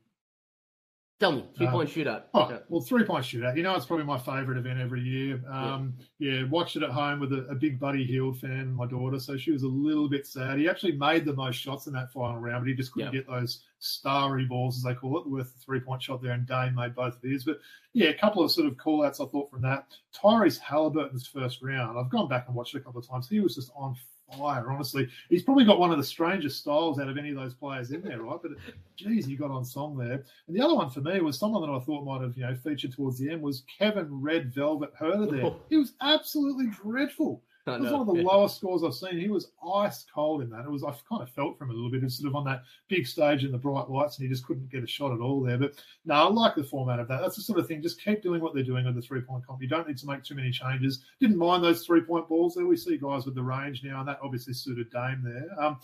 [1.21, 2.23] Tell me, three point uh, shootout.
[2.33, 2.59] Oh, yeah.
[2.69, 3.57] well, three point shootout.
[3.57, 5.43] You know, it's probably my favourite event every year.
[5.51, 6.33] Um, yeah.
[6.33, 6.45] yeah.
[6.45, 9.19] watched it at home with a, a, big Buddy Hield fan, my daughter.
[9.19, 10.61] So she was a little bit sad.
[10.61, 13.21] He actually made the most shots in that final round, but he just couldn't yeah.
[13.21, 16.33] get those starry balls, as they call it, worth the three point shot there.
[16.33, 17.45] And Dame made both of his.
[17.45, 17.59] But
[17.95, 19.87] yeah, a couple of sort of call outs I thought from that.
[20.15, 23.29] Tyrese Halliburton's first round, I've gone back and watched it a couple of times.
[23.29, 23.97] He was just on
[24.37, 25.09] fire, honestly.
[25.29, 28.03] He's probably got one of the strangest styles out of any of those players in
[28.03, 28.39] there, right?
[28.41, 28.53] But
[28.97, 30.25] geez, he got on song there.
[30.47, 32.55] And the other one for me was someone that I thought might have, you know,
[32.55, 35.45] featured towards the end was Kevin Red Velvet Huerter there.
[35.45, 35.57] Oh.
[35.71, 37.43] He was absolutely dreadful.
[37.75, 38.29] It was one of the yeah.
[38.29, 39.21] lowest scores I've seen.
[39.21, 40.65] He was ice cold in that.
[40.65, 42.01] It was I kind of felt from him a little bit.
[42.01, 44.47] He was sort of on that big stage in the bright lights, and he just
[44.47, 45.59] couldn't get a shot at all there.
[45.59, 47.21] But no, I like the format of that.
[47.21, 47.83] That's the sort of thing.
[47.83, 49.63] Just keep doing what they're doing with the three point comp.
[49.63, 51.05] You don't need to make too many changes.
[51.21, 52.67] Didn't mind those three point balls there.
[52.67, 55.49] We see guys with the range now, and that obviously suited Dame there.
[55.63, 55.79] Um,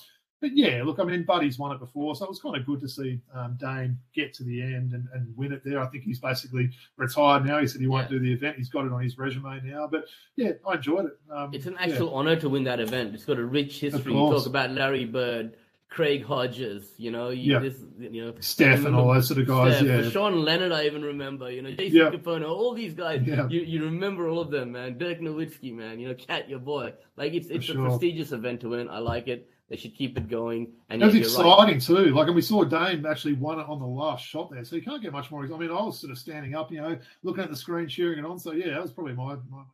[0.44, 2.78] but yeah, look, I mean, Buddy's won it before, so it was kind of good
[2.80, 5.80] to see um, Dame get to the end and, and win it there.
[5.80, 6.68] I think he's basically
[6.98, 7.60] retired now.
[7.60, 8.18] He said he won't yeah.
[8.18, 8.58] do the event.
[8.58, 9.88] He's got it on his resume now.
[9.90, 10.04] But
[10.36, 11.18] yeah, I enjoyed it.
[11.34, 12.18] Um, it's an actual yeah.
[12.18, 13.14] honor to win that event.
[13.14, 14.12] It's got a rich history.
[14.12, 15.56] You talk about Larry Bird.
[15.88, 17.60] Craig Hodges, you know, you, yeah.
[17.60, 19.76] this, you know, Steph and all those sort of guys.
[19.76, 21.48] Steph, yeah, Sean Leonard, I even remember.
[21.52, 22.44] You know, Jason yeah.
[22.44, 23.22] All these guys.
[23.24, 23.46] Yeah.
[23.48, 24.98] You, you remember all of them, man.
[24.98, 26.00] Dirk Nowitzki, man.
[26.00, 26.94] You know, Cat, your boy.
[27.16, 27.88] Like it's it's For a sure.
[27.90, 28.88] prestigious event to win.
[28.90, 29.48] I like it.
[29.74, 30.68] They should keep it going.
[30.88, 31.82] And it was exciting right.
[31.82, 32.14] too.
[32.14, 34.82] Like, and we saw Dame actually won it on the last shot there, so you
[34.82, 35.42] can't get much more.
[35.42, 38.20] I mean, I was sort of standing up, you know, looking at the screen, cheering
[38.20, 38.38] it on.
[38.38, 39.64] So yeah, that was probably my, my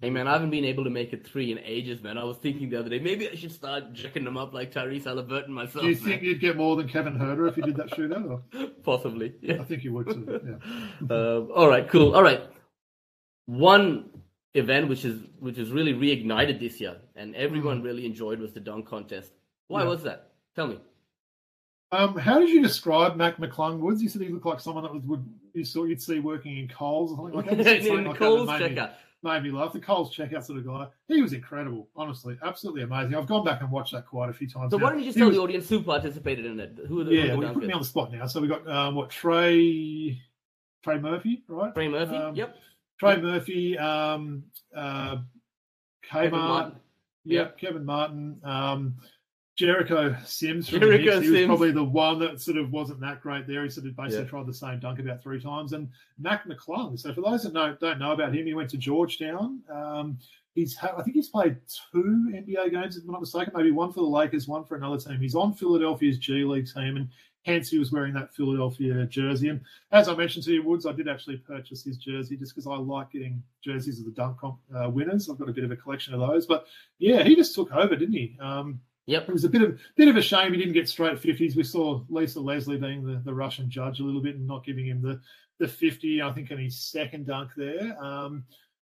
[0.00, 2.16] Hey man, I haven't been able to make it three in ages, man.
[2.16, 5.02] I was thinking the other day, maybe I should start jacking them up like Tyrese
[5.02, 5.82] Halliburton myself.
[5.82, 6.04] Do you man.
[6.04, 8.30] think you'd get more than Kevin Huerter if you did that shootout?
[8.30, 8.68] Or?
[8.84, 9.34] Possibly.
[9.40, 9.54] Yeah.
[9.60, 10.60] I think you would too.
[11.00, 11.06] Yeah.
[11.10, 12.14] uh, all right, cool.
[12.14, 12.42] All right.
[13.46, 14.10] One
[14.54, 17.84] event which is which is really reignited this year and everyone mm.
[17.84, 19.32] really enjoyed was the dunk contest.
[19.68, 19.88] Why yeah.
[19.88, 20.32] was that?
[20.56, 20.78] Tell me.
[21.90, 24.02] Um, how did you describe Mac McClung Woods?
[24.02, 25.24] You said he looked like someone that was, would
[25.54, 27.86] you saw you'd see working in Coles or something like that.
[27.86, 28.90] in like Coles that made checkout.
[29.22, 29.72] Me, made me laugh.
[29.72, 30.86] The Coles checkout sort of guy.
[31.06, 33.14] He was incredible, honestly, absolutely amazing.
[33.14, 34.70] I've gone back and watched that quite a few times.
[34.70, 34.84] So now.
[34.84, 36.78] why don't you just he tell was, the audience who participated in it?
[36.88, 38.26] Who are the, yeah, well, you put me on the spot now.
[38.26, 40.20] So we got um, what Trey
[40.84, 41.74] Trey Murphy, right?
[41.74, 42.16] Trey Murphy.
[42.16, 42.56] Um, yep.
[42.98, 43.20] Trey.
[43.20, 43.78] Murphy.
[43.78, 44.44] Um,
[44.74, 45.18] uh,
[46.10, 46.74] Kmart.
[47.24, 47.58] Yep.
[47.58, 48.40] Kevin Martin.
[48.42, 48.96] Um,
[49.58, 53.48] Jericho Sims from Jericho he was probably the one that sort of wasn't that great
[53.48, 53.64] there.
[53.64, 54.30] He sort of basically yeah.
[54.30, 55.72] tried the same dunk about three times.
[55.72, 56.96] And Mac McClung.
[56.96, 59.60] So for those that know, don't know about him, he went to Georgetown.
[59.68, 60.16] Um,
[60.54, 61.56] he's ha- I think he's played
[61.92, 64.98] two NBA games, if I'm not mistaken, maybe one for the Lakers, one for another
[64.98, 65.20] team.
[65.20, 67.08] He's on Philadelphia's G League team, and
[67.48, 69.48] hence he was wearing that Philadelphia jersey.
[69.48, 72.66] And as I mentioned to you, Woods, I did actually purchase his jersey just because
[72.66, 75.28] I like getting jerseys of the dunk comp uh, winners.
[75.28, 76.46] I've got a bit of a collection of those.
[76.46, 76.66] But
[76.98, 78.36] yeah, he just took over, didn't he?
[78.40, 79.30] Um, Yep.
[79.30, 81.56] It was a bit of bit of a shame he didn't get straight 50s.
[81.56, 84.86] We saw Lisa Leslie being the, the Russian judge a little bit and not giving
[84.86, 85.18] him the,
[85.58, 87.96] the 50, I think, in his second dunk there.
[88.04, 88.44] Um,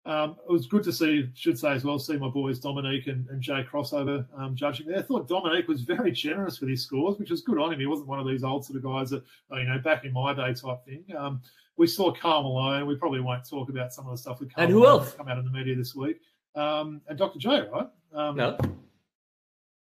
[0.07, 3.29] um, it was good to see, should say as well, see my boys Dominique and,
[3.29, 5.01] and Jay Crossover um, judging there.
[5.01, 7.81] I thought Dominique was very generous with his scores, which was good on him.
[7.81, 10.33] He wasn't one of these old sort of guys that, you know, back in my
[10.33, 11.05] day type thing.
[11.17, 11.43] Um,
[11.77, 12.87] we saw Karl Malone.
[12.87, 15.15] We probably won't talk about some of the stuff with Karl And who Malone else?
[15.15, 16.21] Come out in the media this week.
[16.55, 17.41] Um, and Dr.
[17.41, 17.89] J, right?
[18.15, 18.57] Um, no.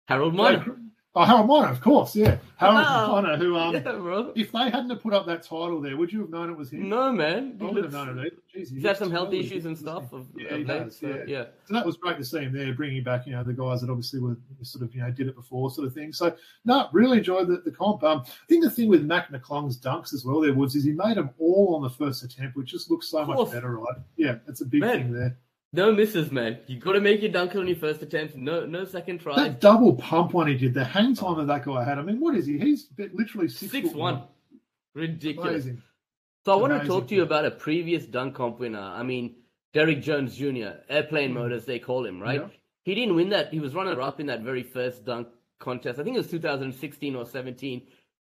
[0.08, 0.76] Harold Miner.
[1.18, 2.36] Oh, Harold Miner, of course, yeah.
[2.58, 5.96] Harold oh, Miner, who, um, yeah, if they hadn't have put up that title there,
[5.96, 6.90] would you have known it was him?
[6.90, 7.56] No, man.
[7.58, 8.34] I would have known it.
[8.54, 10.12] Jeez, he's had some health issues and stuff.
[10.12, 11.24] Of, yeah, of he does, so, yeah.
[11.26, 11.44] yeah.
[11.64, 13.88] So that was great to see him there, bringing back, you know, the guys that
[13.88, 16.12] obviously were sort of, you know, did it before, sort of thing.
[16.12, 16.36] So,
[16.66, 18.04] no, really enjoyed the, the comp.
[18.04, 20.92] Um, I think the thing with Mac McClung's dunks as well, there Woods, is he
[20.92, 23.96] made them all on the first attempt, which just looks so much better, right?
[24.18, 24.98] Yeah, it's a big man.
[24.98, 25.38] thing there.
[25.76, 26.58] No misses, man.
[26.66, 28.34] You got to make your dunk on your first attempt.
[28.34, 29.36] No, no second try.
[29.36, 31.98] That double pump one he did, the hang time that that guy had.
[31.98, 32.58] I mean, what is he?
[32.58, 34.14] He's literally six, six one.
[34.14, 34.22] one.
[34.94, 35.64] Ridiculous.
[35.64, 35.82] Amazing.
[36.46, 38.80] So I want to talk to you about a previous dunk comp winner.
[38.80, 39.34] I mean,
[39.74, 40.78] Derrick Jones Jr.
[40.88, 41.34] Airplane mm.
[41.34, 42.40] motors, they call him, right?
[42.40, 42.48] Yeah.
[42.84, 43.52] He didn't win that.
[43.52, 45.98] He was runner up in that very first dunk contest.
[45.98, 47.82] I think it was 2016 or 17.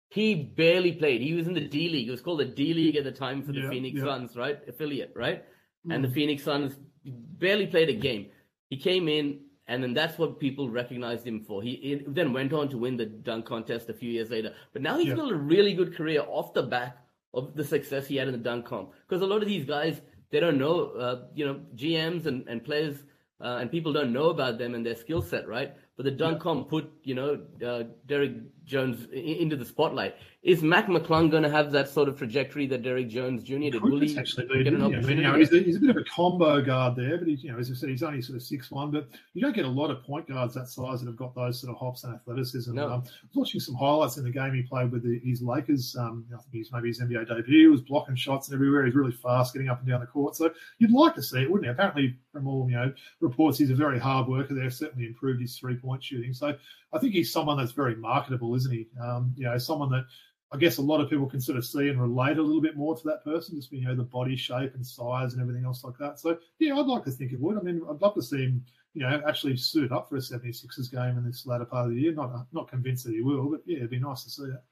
[0.09, 1.21] He barely played.
[1.21, 2.09] He was in the D League.
[2.09, 4.05] It was called the D League at the time for the yeah, Phoenix yeah.
[4.05, 4.59] Suns, right?
[4.67, 5.45] Affiliate, right?
[5.87, 5.95] Mm.
[5.95, 6.15] And the mm.
[6.15, 6.79] Phoenix Suns
[7.11, 8.27] barely played a game.
[8.71, 11.63] He came in, and then that's what people recognized him for.
[11.63, 14.53] He, he then went on to win the dunk contest a few years later.
[14.73, 15.15] But now he's yeah.
[15.15, 16.99] built a really good career off the back
[17.33, 18.93] of the success he had in the dunk comp.
[19.09, 20.01] Because a lot of these guys,
[20.31, 23.05] they don't know, uh, you know, GMs and, and players
[23.41, 25.75] uh, and people don't know about them and their skill set, right?
[25.97, 28.33] but the dunk comp put you know uh, Derrick
[28.65, 30.17] Jones into the spotlight.
[30.43, 33.71] Is Mac McClung going to have that sort of trajectory that Derrick Jones Jr.
[33.71, 33.83] did?
[33.83, 35.05] Will he potentially be, get an didn't?
[35.05, 37.27] I mean, you know, he's, a, he's a bit of a combo guard there, but
[37.27, 38.91] he, you know, as I said, he's only sort of six one.
[38.91, 41.61] But you don't get a lot of point guards that size that have got those
[41.61, 42.75] sort of hops and athleticism.
[42.75, 42.87] No.
[42.87, 45.97] Um, I was watching some highlights in the game he played with the, his Lakers.
[45.99, 47.61] Um, I think he's maybe his NBA debut.
[47.61, 48.85] He was blocking shots and everywhere.
[48.85, 50.37] He's really fast, getting up and down the court.
[50.37, 51.73] So you'd like to see it, wouldn't you?
[51.73, 54.53] Apparently, from all you know reports, he's a very hard worker.
[54.53, 56.35] They've certainly improved his three point shooting.
[56.35, 56.55] So
[56.93, 58.89] I think he's someone that's very marketable, isn't he?
[59.03, 60.05] Um, you know, someone that
[60.53, 62.77] I guess a lot of people can sort of see and relate a little bit
[62.77, 65.83] more to that person, just you know the body shape and size and everything else
[65.83, 66.21] like that.
[66.21, 67.59] So yeah, I'd like to think it would.
[67.59, 70.91] I mean, I'd love to see him, you know, actually suit up for a 76ers
[70.93, 72.13] game in this latter part of the year.
[72.13, 74.63] Not not convinced that he will, but yeah, it'd be nice to see that.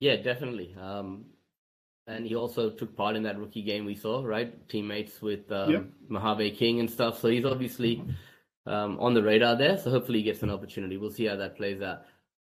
[0.00, 0.74] Yeah, definitely.
[0.80, 1.26] Um,
[2.06, 4.68] and he also took part in that rookie game we saw, right?
[4.68, 5.84] Teammates with um, Yep.
[6.08, 7.18] Mojave King and stuff.
[7.20, 8.02] So he's obviously
[8.66, 9.78] um, on the radar there.
[9.78, 10.96] So hopefully he gets an opportunity.
[10.98, 12.02] We'll see how that plays out.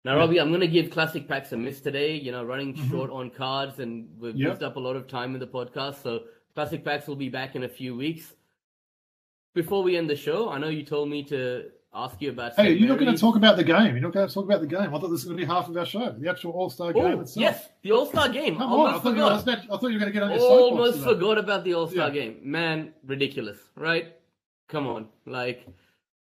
[0.06, 2.16] Now, Robbie, I'm going to give Classic Packs a miss today.
[2.16, 2.90] You know, running Mhm.
[2.90, 4.50] short on cards, and we've Yep.
[4.50, 6.04] used up a lot of time in the podcast.
[6.04, 6.24] So
[6.56, 8.36] Classic Packs will be back in a few weeks.
[9.54, 12.54] Before we end the show, I know you told me to ask you about.
[12.56, 12.80] Hey, St.
[12.80, 13.94] you're not going to talk about the game.
[13.96, 14.82] You're not going to talk about the game.
[14.82, 16.92] I thought this was going to be half of our show, the actual All Star
[16.92, 17.42] game Oh, itself.
[17.42, 18.58] yes, the All Star game.
[18.58, 19.32] Come on, I Almost thought, you, forgot.
[19.32, 21.76] I, was I thought you were going to get on your Almost forgot about the
[21.76, 22.14] All Star Yeah.
[22.14, 22.40] game.
[22.44, 24.16] Man, ridiculous, right?
[24.68, 25.08] Come on.
[25.28, 25.68] Like,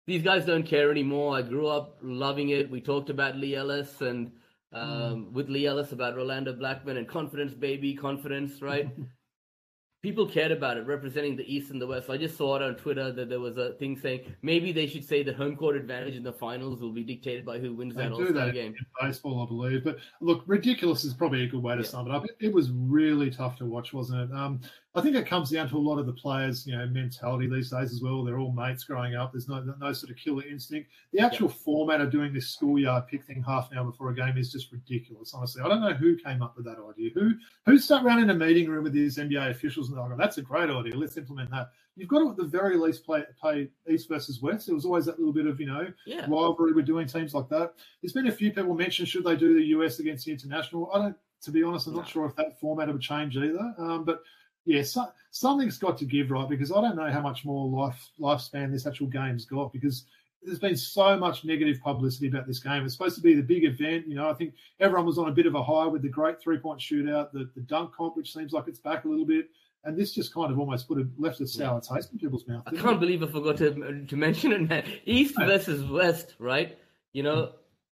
[0.06, 1.36] these guys don't care anymore.
[1.36, 2.70] I grew up loving it.
[2.70, 4.32] We talked about Lee Ellis and
[4.72, 8.88] um, with Lee Ellis about Rolando Blackman and confidence, baby, confidence, right?
[10.02, 12.08] People cared about it, representing the East and the West.
[12.10, 15.04] I just saw it on Twitter that there was a thing saying maybe they should
[15.04, 18.02] say the home court advantage in the finals will be dictated by who wins They
[18.02, 18.74] that All Star game.
[18.78, 19.82] in baseball, I believe.
[19.82, 21.88] But look, ridiculous is probably a good way to Yeah.
[21.88, 22.24] sum it up.
[22.24, 24.36] It, it was really tough to watch, wasn't it?
[24.36, 24.60] Um,
[24.96, 27.70] I think it comes down to a lot of the players, you know, mentality these
[27.70, 28.24] days as well.
[28.24, 29.32] They're all mates growing up.
[29.32, 30.88] There's no no sort of killer instinct.
[31.12, 34.38] The actual format of doing this schoolyard pick thing half an hour before a game
[34.38, 35.34] is just ridiculous.
[35.34, 37.10] Honestly, I don't know who came up with that idea.
[37.14, 37.34] Who
[37.66, 40.38] who sat around in a meeting room with these NBA officials and they're like, "That's
[40.38, 40.96] a great idea.
[40.96, 44.66] Let's implement that." You've got to at the very least play play East versus West.
[44.66, 46.22] There was always that little bit of you know Yeah.
[46.22, 47.74] rivalry with doing teams like that.
[48.02, 50.90] There's been a few people mention should they do the US against the international.
[50.92, 53.74] I don't, to be honest, I'm not sure if that format would change either.
[53.78, 54.22] Um, but
[54.66, 56.48] yeah, so, something's got to give, right?
[56.48, 59.72] Because I don't know how much more life lifespan this actual game's got.
[59.72, 60.04] Because
[60.42, 62.84] there's been so much negative publicity about this game.
[62.84, 64.06] It's supposed to be the big event.
[64.08, 66.40] You know, I think everyone was on a bit of a high with the great
[66.40, 69.48] three point shootout, the, the dunk comp, which seems like it's back a little bit.
[69.84, 72.64] And this just kind of almost put a left a sour taste in people's mouth.
[72.66, 73.00] I can't it?
[73.00, 74.84] believe I forgot to to mention it, man.
[75.04, 76.76] East versus West, right?
[77.12, 77.52] You know,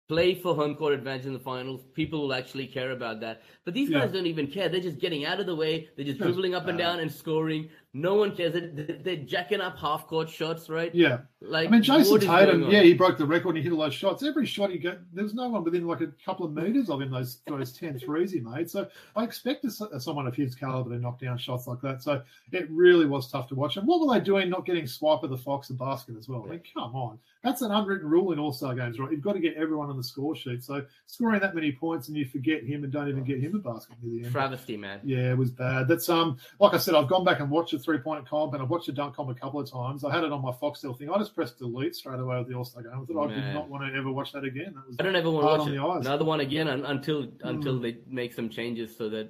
[0.08, 1.84] play for home court advantage in the finals.
[1.93, 3.41] People will actually care about that.
[3.66, 3.99] But these Yeah.
[3.99, 4.70] guys don't even care.
[4.70, 5.89] They're just getting out of the way.
[5.95, 7.70] They're just dribbling up and down and scoring.
[7.93, 8.53] No one cares.
[8.53, 10.93] They're, they're jacking up half court shots, right?
[10.95, 11.22] Yeah.
[11.41, 13.64] Like I mean, Jason what is going Tatum, yeah, he broke the record and he
[13.64, 14.24] hit all those shots.
[14.24, 17.01] Every shot he got, there was no one within like a couple of meters of
[17.01, 18.70] him, those, those 10 threes he made.
[18.70, 22.01] So I expect so- someone of his caliber to knock down shots like that.
[22.01, 22.22] So
[22.53, 23.76] it really was tough to watch.
[23.76, 26.45] And what were they doing not getting Swiper the Fox a basket as well?
[26.47, 27.20] I mean, come on.
[27.47, 29.09] That's an unwritten rule in All Star games, right?
[29.09, 30.61] You've got to get everyone on the score sheet.
[30.65, 33.59] So scoring that many points and you forget him and don't even get him a
[33.59, 34.33] basket near the end.
[34.33, 34.99] Travesty, man.
[35.05, 35.87] Yeah, it was bad.
[35.87, 38.61] That's um, like I said, I've gone back and watched the three point comp, and
[38.61, 40.03] I've watched the dunk comp a couple of times.
[40.03, 41.09] I had it on my Foxtel thing.
[41.09, 42.91] I just pressed delete straight away with the All Star game.
[42.93, 44.73] I thought I did not want to ever watch that again.
[44.75, 45.77] That was I don't ever want to watch on it.
[45.77, 46.05] the eyes.
[46.05, 47.31] another one again un- until Mm.
[47.43, 49.29] until they make some changes so that.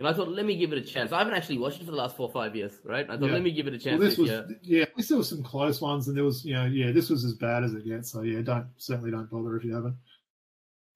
[0.00, 1.12] And I thought, let me give it a chance.
[1.12, 3.04] I haven't actually watched it for the last four or five years, right?
[3.08, 3.34] I thought, Yeah.
[3.34, 4.58] let me give it a Well, chance this this was year.
[4.62, 4.82] yeah.
[4.84, 6.90] At least there was some close ones, and there was you know yeah.
[6.90, 8.10] This was as bad as it gets.
[8.10, 9.96] So yeah, don't certainly don't bother if you haven't.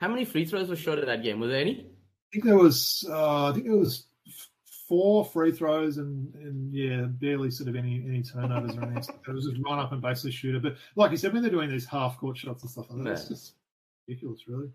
[0.01, 1.39] How many free throws were shot in that game?
[1.39, 1.81] Were there any?
[1.81, 1.87] I
[2.33, 4.07] think there was uh, I think there was
[4.89, 9.15] four free throws and and yeah, barely sort of any any turnovers or anything.
[9.29, 10.63] It was just run up and basically shoot it.
[10.63, 13.11] But like you said, when they're doing these half court shots and stuff like that,
[13.13, 13.29] it's Man.
[13.29, 13.53] just
[14.09, 14.69] ridiculous, really.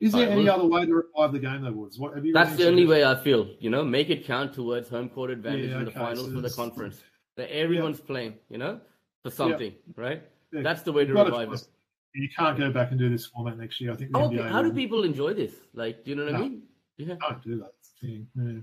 [0.00, 0.06] Yeah.
[0.06, 1.98] Is there any other way to revive the game, though, Woods?
[1.98, 2.32] What have you?
[2.32, 3.48] That's the only way I feel.
[3.58, 6.34] You know, make it count towards home court advantage Yeah, in the okay, finals so
[6.34, 7.02] for the conference.
[7.36, 8.80] That everyone's playing, you know,
[9.22, 10.24] for something, right?
[10.52, 11.68] Yeah, That's the way to revive it.
[12.12, 13.92] You can't go back and do this format next year.
[13.92, 15.52] I think How, do people enjoy this?
[15.72, 16.62] Like, do you know what I mean?
[16.96, 17.14] Yeah.
[17.20, 17.74] don't do that.
[18.00, 18.26] Thing.
[18.34, 18.60] Yeah.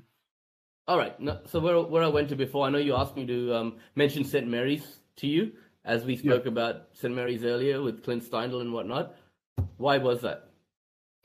[0.89, 1.17] All right.
[1.21, 3.77] No, so where where I went to before, I know you asked me to um,
[3.95, 4.45] mention St.
[4.45, 5.53] Mary's to you,
[5.86, 7.15] as we spoke about St.
[7.15, 9.15] Mary's earlier with Clint Steindl and whatnot.
[9.77, 10.49] Why was that?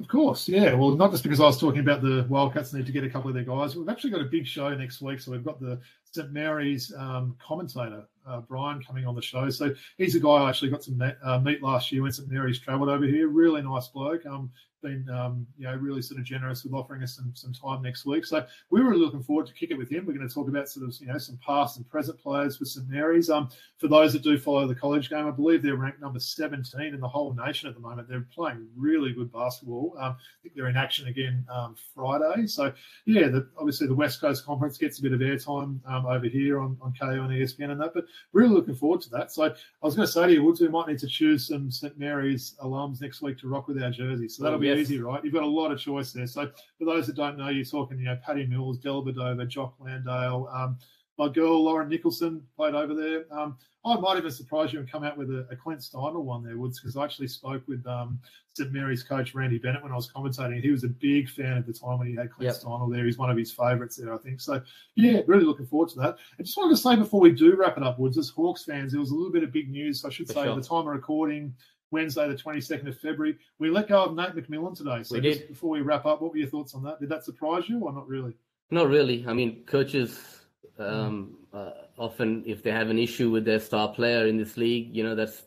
[0.01, 0.73] Of course, yeah.
[0.73, 3.29] Well, not just because I was talking about the Wildcats need to get a couple
[3.29, 3.77] of their guys.
[3.77, 5.79] We've actually got a big show next week, so we've got the
[6.11, 9.51] St Mary's um, commentator uh, Brian coming on the show.
[9.51, 12.31] So he's a guy I actually got to meet, uh, meet last year when St
[12.31, 13.29] Mary's travelled over here.
[13.29, 14.25] Really nice bloke.
[14.25, 14.51] Um,
[14.83, 18.07] been um, you know really sort of generous with offering us some some time next
[18.07, 18.25] week.
[18.25, 20.07] So we were really looking forward to kick it with him.
[20.07, 22.65] We're going to talk about sort of you know some past and present players for
[22.65, 23.31] St Mary's.
[23.31, 26.81] Um, for those that do follow the college game, I believe they're ranked number 17
[26.81, 28.09] in the whole nation at the moment.
[28.09, 29.95] They're playing really good basketball.
[29.99, 32.47] Um, I think they're in action again um, Friday.
[32.47, 32.73] So
[33.05, 36.61] yeah, the, obviously the West Coast Conference gets a bit of airtime um, over here
[36.61, 39.33] on on Kayo and ESPN and that, but really looking forward to that.
[39.33, 39.53] So I
[39.83, 42.55] was going to say to you, Woods, we might need to choose some St Mary's
[42.63, 44.37] alums next week to rock with our jerseys.
[44.37, 44.79] So that'll be yes.
[44.79, 45.23] easy, right?
[45.25, 46.27] You've got a lot of choice there.
[46.27, 50.49] So for those that don't know, you're talking, you know, Paddy Mills, Dellavedova, Jock Landale.
[50.53, 50.79] Um,
[51.19, 53.25] my girl Lauren Nicholson played over there.
[53.31, 56.43] Um, I might even surprise you and come out with a, a Clint Steindl one
[56.43, 58.19] there, Woods, because I actually spoke with um,
[58.55, 60.61] St Mary's coach Randy Bennett when I was commentating.
[60.63, 62.63] He was a big fan at the time when he had Clint Yep.
[62.63, 63.07] Steindl there.
[63.07, 64.41] He's one of his favourites there, I think.
[64.41, 64.61] So
[64.97, 66.17] yeah, really looking forward to that.
[66.39, 68.93] I just wanted to say before we do wrap it up, Woods, as Hawks fans,
[68.93, 70.05] there was a little bit of big news.
[70.05, 70.51] I should For say sure.
[70.53, 71.55] at the time of recording.
[71.91, 73.37] Wednesday, the 22nd of February.
[73.59, 75.03] We let go of Nate McMillan today.
[75.03, 75.49] So We did.
[75.49, 77.01] before we wrap up, what were your thoughts on that?
[77.01, 78.35] Did that surprise you or not really?
[78.71, 79.25] Not really.
[79.27, 80.41] I mean, coaches
[80.79, 84.95] um, uh, often, if they have an issue with their star player in this league,
[84.95, 85.43] you know, that's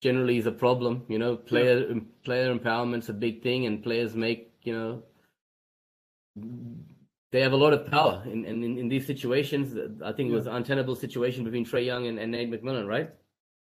[0.00, 1.04] generally is a problem.
[1.08, 5.02] You know, player player empowerment's a big thing, and players make you know
[7.30, 8.22] they have a lot of power.
[8.24, 11.84] And in, in, in these situations, I think it was an untenable situation between Trae
[11.84, 13.10] Young and, and Nate McMillan, right?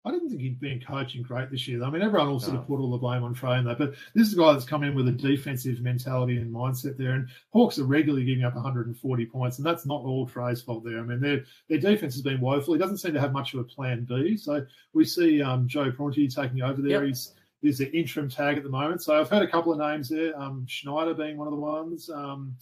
[0.07, 1.82] I didn't think he'd been coaching great this year.
[1.82, 2.61] I mean, everyone will sort No.
[2.61, 4.66] of put all the blame on Trae and that, but this is a guy that's
[4.66, 7.12] come in with a defensive mentality and mindset there.
[7.12, 10.98] And Hawks are regularly giving up 140 points, and that's not all Trae's fault there.
[10.98, 12.74] I mean, their their defense has been woeful.
[12.74, 14.36] He doesn't seem to have much of a plan B.
[14.36, 17.00] So we see um, Joe Prunty taking over there.
[17.00, 17.05] Yep.
[17.05, 19.00] He's he's the interim tag at the moment.
[19.02, 20.38] So I've heard a couple of names there.
[20.38, 22.11] Um, Snyder being one of the ones.
[22.11, 22.55] Um,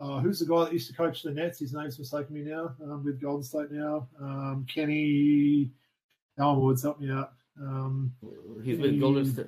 [0.00, 1.58] uh, who's the guy that used to coach the Nets?
[1.58, 2.74] His name's mistaken me now.
[2.82, 4.08] Um, with Golden State now.
[4.18, 5.70] Um, Kenny.
[6.38, 7.32] Alan Woods, help me out.
[7.60, 8.12] Um,
[8.64, 9.46] He's with Golden State.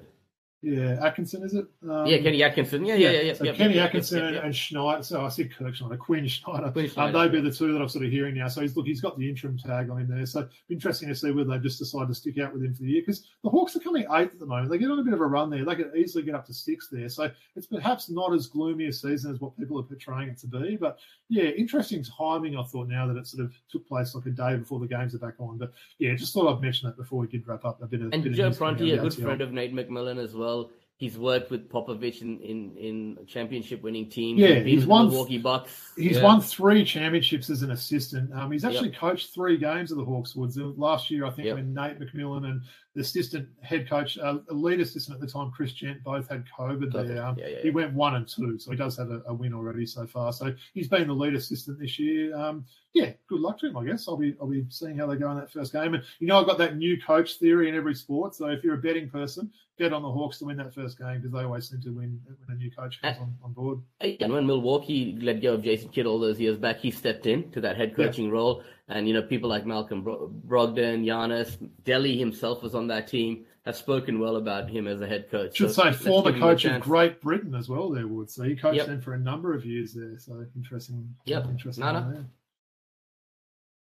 [0.63, 1.67] Yeah, Atkinson, is it?
[1.89, 2.85] Um, Yeah, Kenny Atkinson.
[2.85, 3.21] Yeah, yeah, yeah.
[3.23, 5.03] yeah, So yeah, Kenny yeah, Atkinson and Snyder.
[5.03, 6.71] So I said Kirk Snyder, Quin Snyder.
[6.71, 8.47] Quinn Um, they'd be the two that I'm sort of hearing now.
[8.49, 10.27] So he's look, he's got the interim tag on him there.
[10.27, 12.91] So interesting to see whether they just decide to stick out with him for the
[12.91, 14.71] year because the Hawks are coming eighth at the moment.
[14.71, 15.65] They get on a bit of a run there.
[15.65, 17.09] They could easily get up to sixth there.
[17.09, 20.47] So it's perhaps not as gloomy a season as what people are portraying it to
[20.47, 20.77] be.
[20.77, 20.99] But
[21.31, 22.59] yeah, interesting timing.
[22.59, 25.15] I thought now that it sort of took place like a day before the games
[25.15, 25.57] are back on.
[25.57, 28.13] But yeah, just thought I'd mention that before we did wrap up a bit of.
[28.13, 30.50] And bit Joe Prunty, a good friend of Nate McMillan as well.
[30.97, 34.39] He's worked with Popovich in, in, in championship winning teams.
[34.39, 35.93] Yeah, He's won- Milwaukee Bucks.
[35.97, 36.25] He's Yeah.
[36.25, 38.31] won three championships as an assistant.
[38.35, 40.59] Um, he's actually coached three games of the Hawks Woods.
[40.59, 41.57] Uh, Last year, I think, Yep.
[41.57, 42.61] when Nate McMillan and
[42.95, 46.93] the assistant head coach, uh, lead assistant at the time, Chris Jent, both had COVID
[46.95, 47.07] Okay.
[47.09, 47.25] there.
[47.25, 49.55] Um, Yeah, yeah, He went one and two, so he does have a, a win
[49.55, 50.33] already so far.
[50.33, 52.35] So he's been the lead assistant this year.
[52.37, 53.77] Um, yeah, good luck to him.
[53.77, 55.95] I guess I'll be I'll be seeing how they go in that first game.
[55.95, 58.35] And you know, I've got that new coach theory in every sport.
[58.35, 61.19] So if you're a betting person, bet on the Hawks to win that first game
[61.19, 63.79] because they always seem to win when a new coach comes on, on board.
[64.01, 67.49] And when Milwaukee let go of Jason Kidd all those years back, he stepped in
[67.53, 68.07] to that head Yeah.
[68.07, 68.65] coaching role.
[68.91, 73.45] And, you know, people like Malcolm Bro- Brogdon, Giannis, Delly himself was on that team,
[73.65, 75.57] have spoken well about him as a head coach.
[75.57, 76.83] Should So say former coach of.
[76.83, 77.89] Great Britain as well.
[77.91, 78.87] There would so he coached Yep.
[78.87, 80.19] them for a number of years there.
[80.19, 81.15] So interesting.
[81.27, 81.47] Yep.
[81.47, 81.85] Interesting.
[81.85, 82.01] No, no.
[82.01, 82.27] one there.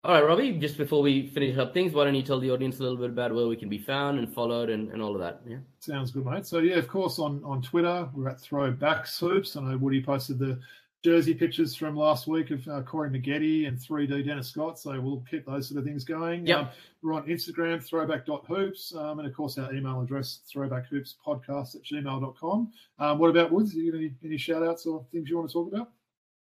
[0.03, 2.79] All right, Robbie, just before we finish up things, why don't you tell the audience
[2.79, 5.19] a little bit about where we can be found and followed and, and all of
[5.21, 5.41] that?
[5.47, 5.57] Yeah.
[5.79, 6.45] Sounds good, mate.
[6.45, 9.55] So yeah, of course on on Twitter we're at Throwback Hoops.
[9.55, 10.59] I know Woody posted the
[11.05, 14.79] jersey pictures from last week of uh, Corey Maggette and 3D Dennis Scott.
[14.79, 16.47] So we'll keep those sort of things going.
[16.47, 16.57] Yep.
[16.57, 16.69] Um,
[17.03, 22.71] we're on Instagram, throwback.hoops, um, and of course our email address, throwbackhoopspodcast at gmail.com.
[22.97, 23.75] Um, what about Woods?
[23.75, 25.91] You got any, any shout outs or things you want to talk about?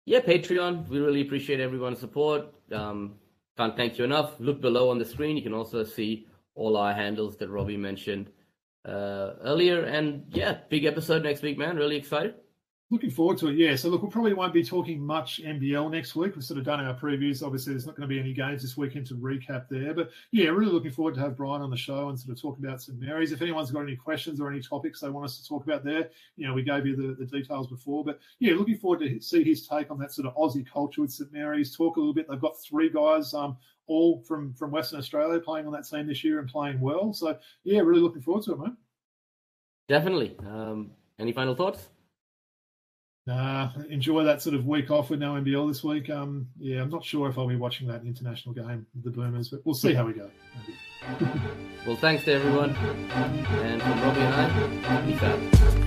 [0.05, 0.89] Yeah, Patreon.
[0.89, 2.55] We really appreciate everyone's support.
[2.71, 3.17] Um,
[3.57, 4.39] can't thank you enough.
[4.39, 5.37] Look below on the screen.
[5.37, 8.31] You can also see all our handles that Robbie mentioned
[8.85, 9.83] uh, earlier.
[9.83, 11.75] And yeah, big episode next week, man.
[11.75, 12.35] Really excited.
[12.91, 13.77] Looking forward to it, yeah.
[13.77, 16.37] So, look, we probably won't be talking much NBL next week.
[16.37, 17.43] We've sort of done our previews.
[17.43, 19.95] Obviously, there's not going to be any games this weekend to recap there.
[19.95, 22.59] But, yeah, really looking forward to have Brian on the show and sort of talk
[22.59, 23.01] about St.
[23.01, 23.33] Mary's.
[23.33, 26.11] If anyone's got any questions or any topics they want us to talk about there,
[26.37, 28.05] you know, we gave you the, the details before.
[28.05, 31.11] But, yeah, looking forward to see his take on that sort of Aussie culture with
[31.11, 31.33] St.
[31.33, 31.75] Mary's.
[31.75, 32.29] Talk a little bit.
[32.29, 33.57] They've got three guys, um,
[33.87, 37.15] all from, from Western Australia, playing on that team this year and playing well.
[37.15, 38.75] So, yeah, really looking forward to it, mate.
[39.89, 40.37] Definitely.
[40.47, 41.89] Um, any final thoughts?
[43.27, 46.11] Nah, enjoy that sort of week off with no NBL this week.
[46.11, 49.65] Um, yeah, I'm not sure if I'll be watching that international game, the Boomers, but
[49.65, 50.31] we'll see how we go.
[51.87, 52.71] Well, thanks to everyone.
[52.71, 55.84] And from Robbie and I, peace out.